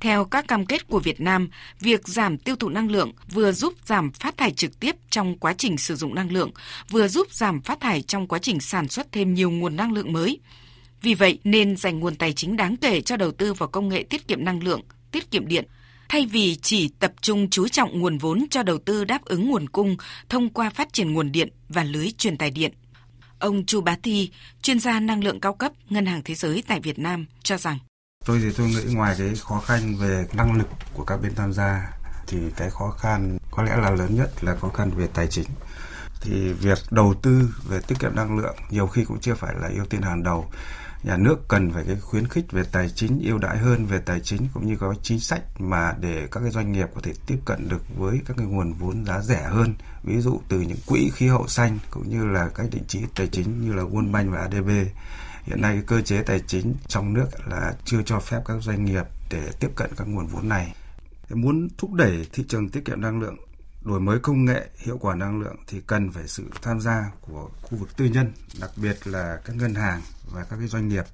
Theo 0.00 0.24
các 0.24 0.48
cam 0.48 0.66
kết 0.66 0.88
của 0.88 0.98
Việt 0.98 1.20
Nam, 1.20 1.48
việc 1.80 2.08
giảm 2.08 2.38
tiêu 2.38 2.56
thụ 2.56 2.68
năng 2.68 2.90
lượng 2.90 3.12
vừa 3.32 3.52
giúp 3.52 3.74
giảm 3.84 4.12
phát 4.12 4.36
thải 4.36 4.50
trực 4.50 4.80
tiếp 4.80 4.96
trong 5.10 5.38
quá 5.38 5.54
trình 5.58 5.78
sử 5.78 5.96
dụng 5.96 6.14
năng 6.14 6.32
lượng, 6.32 6.50
vừa 6.90 7.08
giúp 7.08 7.26
giảm 7.32 7.62
phát 7.62 7.80
thải 7.80 8.02
trong 8.02 8.26
quá 8.26 8.38
trình 8.38 8.60
sản 8.60 8.88
xuất 8.88 9.12
thêm 9.12 9.34
nhiều 9.34 9.50
nguồn 9.50 9.76
năng 9.76 9.92
lượng 9.92 10.12
mới. 10.12 10.40
Vì 11.02 11.14
vậy 11.14 11.38
nên 11.44 11.76
dành 11.76 12.00
nguồn 12.00 12.16
tài 12.16 12.32
chính 12.32 12.56
đáng 12.56 12.76
kể 12.76 13.00
cho 13.00 13.16
đầu 13.16 13.32
tư 13.32 13.54
vào 13.54 13.68
công 13.68 13.88
nghệ 13.88 14.02
tiết 14.02 14.28
kiệm 14.28 14.44
năng 14.44 14.62
lượng, 14.62 14.80
tiết 15.10 15.30
kiệm 15.30 15.46
điện, 15.48 15.64
thay 16.08 16.26
vì 16.26 16.56
chỉ 16.62 16.88
tập 16.88 17.12
trung 17.20 17.50
chú 17.50 17.68
trọng 17.68 18.00
nguồn 18.00 18.18
vốn 18.18 18.46
cho 18.50 18.62
đầu 18.62 18.78
tư 18.78 19.04
đáp 19.04 19.24
ứng 19.24 19.50
nguồn 19.50 19.68
cung 19.68 19.96
thông 20.28 20.48
qua 20.48 20.70
phát 20.70 20.92
triển 20.92 21.12
nguồn 21.12 21.32
điện 21.32 21.48
và 21.68 21.84
lưới 21.84 22.10
truyền 22.18 22.36
tải 22.36 22.50
điện. 22.50 22.72
Ông 23.38 23.66
Chu 23.66 23.80
Bá 23.80 23.96
Thi, 24.02 24.30
chuyên 24.62 24.80
gia 24.80 25.00
năng 25.00 25.24
lượng 25.24 25.40
cao 25.40 25.54
cấp 25.54 25.72
Ngân 25.88 26.06
hàng 26.06 26.22
Thế 26.24 26.34
giới 26.34 26.62
tại 26.66 26.80
Việt 26.80 26.98
Nam 26.98 27.26
cho 27.42 27.56
rằng 27.56 27.78
Tôi 28.26 28.40
thì 28.42 28.52
tôi 28.56 28.68
nghĩ 28.68 28.94
ngoài 28.94 29.14
cái 29.18 29.34
khó 29.40 29.60
khăn 29.60 29.96
về 30.00 30.24
năng 30.32 30.58
lực 30.58 30.68
của 30.94 31.04
các 31.04 31.16
bên 31.22 31.34
tham 31.34 31.52
gia 31.52 31.92
thì 32.26 32.38
cái 32.56 32.70
khó 32.70 32.90
khăn 32.90 33.38
có 33.50 33.62
lẽ 33.62 33.76
là 33.76 33.90
lớn 33.90 34.16
nhất 34.16 34.44
là 34.44 34.56
khó 34.56 34.68
khăn 34.68 34.90
về 34.90 35.06
tài 35.14 35.26
chính. 35.26 35.46
Thì 36.20 36.52
việc 36.52 36.78
đầu 36.90 37.14
tư 37.22 37.54
về 37.68 37.80
tiết 37.88 37.94
kiệm 38.00 38.16
năng 38.16 38.38
lượng 38.38 38.56
nhiều 38.70 38.86
khi 38.86 39.04
cũng 39.04 39.20
chưa 39.20 39.34
phải 39.34 39.54
là 39.60 39.68
ưu 39.68 39.84
tiên 39.84 40.02
hàng 40.02 40.22
đầu. 40.22 40.50
Nhà 41.06 41.16
nước 41.16 41.48
cần 41.48 41.72
phải 41.72 41.84
cái 41.86 41.96
khuyến 42.00 42.28
khích 42.28 42.52
về 42.52 42.62
tài 42.72 42.90
chính 42.90 43.20
ưu 43.24 43.38
đãi 43.38 43.58
hơn 43.58 43.86
về 43.86 43.98
tài 43.98 44.20
chính 44.20 44.48
cũng 44.54 44.66
như 44.66 44.76
có 44.76 44.94
chính 45.02 45.20
sách 45.20 45.42
mà 45.60 45.94
để 46.00 46.28
các 46.30 46.40
cái 46.40 46.50
doanh 46.50 46.72
nghiệp 46.72 46.88
có 46.94 47.00
thể 47.00 47.12
tiếp 47.26 47.38
cận 47.44 47.68
được 47.68 47.82
với 47.96 48.20
các 48.26 48.36
cái 48.36 48.46
nguồn 48.46 48.72
vốn 48.72 49.04
giá 49.04 49.20
rẻ 49.20 49.42
hơn 49.42 49.74
ví 50.02 50.20
dụ 50.20 50.40
từ 50.48 50.60
những 50.60 50.78
quỹ 50.86 51.10
khí 51.14 51.26
hậu 51.26 51.48
xanh 51.48 51.78
cũng 51.90 52.08
như 52.08 52.24
là 52.24 52.48
các 52.54 52.66
định 52.72 52.84
chế 52.88 53.00
tài 53.14 53.26
chính 53.26 53.60
như 53.60 53.72
là 53.72 53.82
World 53.82 54.12
Bank 54.12 54.30
và 54.32 54.38
ADB 54.38 54.68
hiện 55.44 55.60
nay 55.60 55.82
cơ 55.86 56.00
chế 56.00 56.22
tài 56.22 56.40
chính 56.40 56.74
trong 56.88 57.14
nước 57.14 57.26
là 57.46 57.74
chưa 57.84 58.02
cho 58.02 58.20
phép 58.20 58.40
các 58.44 58.62
doanh 58.62 58.84
nghiệp 58.84 59.04
để 59.30 59.50
tiếp 59.60 59.68
cận 59.76 59.90
các 59.96 60.08
nguồn 60.08 60.26
vốn 60.26 60.48
này. 60.48 60.74
Muốn 61.30 61.68
thúc 61.78 61.92
đẩy 61.92 62.26
thị 62.32 62.44
trường 62.48 62.68
tiết 62.68 62.84
kiệm 62.84 63.00
năng 63.00 63.20
lượng, 63.20 63.36
đổi 63.86 64.00
mới 64.00 64.18
công 64.18 64.44
nghệ, 64.44 64.66
hiệu 64.76 64.98
quả 64.98 65.14
năng 65.14 65.40
lượng 65.40 65.56
thì 65.66 65.80
cần 65.86 66.12
phải 66.12 66.28
sự 66.28 66.44
tham 66.62 66.80
gia 66.80 67.04
của 67.20 67.50
khu 67.62 67.78
vực 67.78 67.96
tư 67.96 68.04
nhân, 68.04 68.32
đặc 68.60 68.70
biệt 68.76 69.06
là 69.06 69.40
các 69.44 69.56
ngân 69.56 69.74
hàng 69.74 70.00
và 70.32 70.44
các 70.50 70.56
cái 70.58 70.68
doanh 70.68 70.88
nghiệp. 70.88 71.04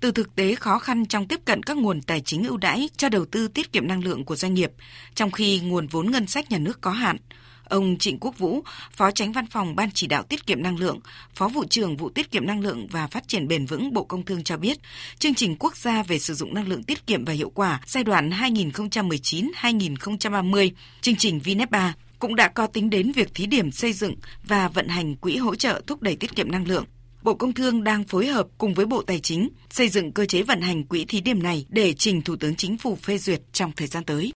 Từ 0.00 0.12
thực 0.12 0.34
tế 0.34 0.54
khó 0.54 0.78
khăn 0.78 1.06
trong 1.06 1.28
tiếp 1.28 1.40
cận 1.44 1.62
các 1.62 1.76
nguồn 1.76 2.02
tài 2.02 2.20
chính 2.20 2.44
ưu 2.44 2.56
đãi 2.56 2.88
cho 2.96 3.08
đầu 3.08 3.24
tư 3.24 3.48
tiết 3.48 3.72
kiệm 3.72 3.88
năng 3.88 4.04
lượng 4.04 4.24
của 4.24 4.36
doanh 4.36 4.54
nghiệp, 4.54 4.72
trong 5.14 5.30
khi 5.30 5.60
nguồn 5.60 5.86
vốn 5.86 6.10
ngân 6.10 6.26
sách 6.26 6.50
nhà 6.50 6.58
nước 6.58 6.80
có 6.80 6.90
hạn, 6.90 7.16
Ông 7.64 7.98
Trịnh 7.98 8.18
Quốc 8.20 8.38
Vũ, 8.38 8.62
Phó 8.90 9.10
Tránh 9.10 9.32
Văn 9.32 9.46
phòng 9.46 9.76
Ban 9.76 9.90
Chỉ 9.90 10.06
đạo 10.06 10.22
Tiết 10.22 10.46
kiệm 10.46 10.62
Năng 10.62 10.78
lượng, 10.78 11.00
Phó 11.34 11.48
Vụ 11.48 11.64
trưởng 11.64 11.96
Vụ 11.96 12.08
Tiết 12.08 12.30
kiệm 12.30 12.46
Năng 12.46 12.60
lượng 12.60 12.86
và 12.90 13.06
Phát 13.06 13.28
triển 13.28 13.48
Bền 13.48 13.66
vững 13.66 13.92
Bộ 13.92 14.04
Công 14.04 14.24
Thương 14.24 14.44
cho 14.44 14.56
biết, 14.56 14.78
chương 15.18 15.34
trình 15.34 15.56
quốc 15.58 15.76
gia 15.76 16.02
về 16.02 16.18
sử 16.18 16.34
dụng 16.34 16.54
năng 16.54 16.68
lượng 16.68 16.82
tiết 16.82 17.06
kiệm 17.06 17.24
và 17.24 17.32
hiệu 17.32 17.50
quả 17.54 17.80
giai 17.86 18.04
đoạn 18.04 18.30
2019-2030, 18.30 20.70
chương 21.00 21.16
trình 21.16 21.40
VNEP 21.44 21.70
3 21.70 21.94
cũng 22.18 22.36
đã 22.36 22.48
có 22.48 22.66
tính 22.66 22.90
đến 22.90 23.12
việc 23.12 23.34
thí 23.34 23.46
điểm 23.46 23.70
xây 23.70 23.92
dựng 23.92 24.14
và 24.44 24.68
vận 24.68 24.88
hành 24.88 25.16
quỹ 25.16 25.36
hỗ 25.36 25.54
trợ 25.54 25.82
thúc 25.86 26.02
đẩy 26.02 26.16
tiết 26.16 26.36
kiệm 26.36 26.50
năng 26.50 26.68
lượng. 26.68 26.84
Bộ 27.22 27.34
Công 27.34 27.52
Thương 27.52 27.84
đang 27.84 28.04
phối 28.04 28.26
hợp 28.26 28.46
cùng 28.58 28.74
với 28.74 28.86
Bộ 28.86 29.02
Tài 29.02 29.20
chính 29.20 29.48
xây 29.70 29.88
dựng 29.88 30.12
cơ 30.12 30.26
chế 30.26 30.42
vận 30.42 30.60
hành 30.60 30.84
quỹ 30.84 31.04
thí 31.04 31.20
điểm 31.20 31.42
này 31.42 31.66
để 31.68 31.92
trình 31.92 32.22
Thủ 32.22 32.36
tướng 32.36 32.56
Chính 32.56 32.78
phủ 32.78 32.98
phê 33.02 33.18
duyệt 33.18 33.40
trong 33.52 33.72
thời 33.76 33.86
gian 33.86 34.04
tới. 34.04 34.32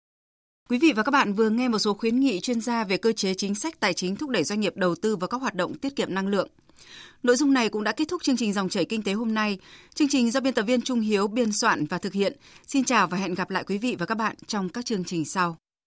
Quý 0.69 0.77
vị 0.77 0.93
và 0.95 1.03
các 1.03 1.12
bạn 1.12 1.34
vừa 1.34 1.50
nghe 1.50 1.67
một 1.67 1.79
số 1.79 1.93
khuyến 1.93 2.19
nghị 2.19 2.39
chuyên 2.39 2.62
gia 2.62 2.84
về 2.84 2.98
cơ 2.98 3.12
chế 3.12 3.34
chính 3.34 3.55
sách 3.55 3.79
tài 3.79 3.93
chính 3.93 4.15
thúc 4.15 4.29
đẩy 4.29 4.43
doanh 4.43 4.60
nghiệp 4.60 4.77
đầu 4.77 4.95
tư 4.95 5.15
vào 5.15 5.27
các 5.27 5.41
hoạt 5.41 5.55
động 5.55 5.77
tiết 5.77 5.95
kiệm 5.95 6.13
năng 6.13 6.27
lượng. 6.27 6.50
Nội 7.24 7.36
dung 7.36 7.53
này 7.53 7.69
cũng 7.69 7.84
đã 7.84 7.91
kết 7.91 8.07
thúc 8.07 8.24
chương 8.24 8.38
trình 8.38 8.53
dòng 8.53 8.69
chảy 8.69 8.86
kinh 8.86 9.03
tế 9.03 9.13
hôm 9.13 9.34
nay. 9.34 9.57
Chương 9.93 10.07
trình 10.07 10.31
do 10.31 10.39
biên 10.39 10.53
tập 10.53 10.63
viên 10.63 10.81
Trung 10.81 11.00
Hiếu 11.00 11.27
biên 11.27 11.51
soạn 11.51 11.86
và 11.86 11.98
thực 11.98 12.13
hiện. 12.13 12.34
Xin 12.67 12.84
chào 12.84 13.07
và 13.07 13.17
hẹn 13.17 13.34
gặp 13.34 13.50
lại 13.50 13.63
quý 13.63 13.77
vị 13.77 13.95
và 14.00 14.05
các 14.05 14.15
bạn 14.15 14.36
trong 14.48 14.69
các 14.69 14.86
chương 14.86 15.03
trình 15.03 15.25
sau. 15.25 15.57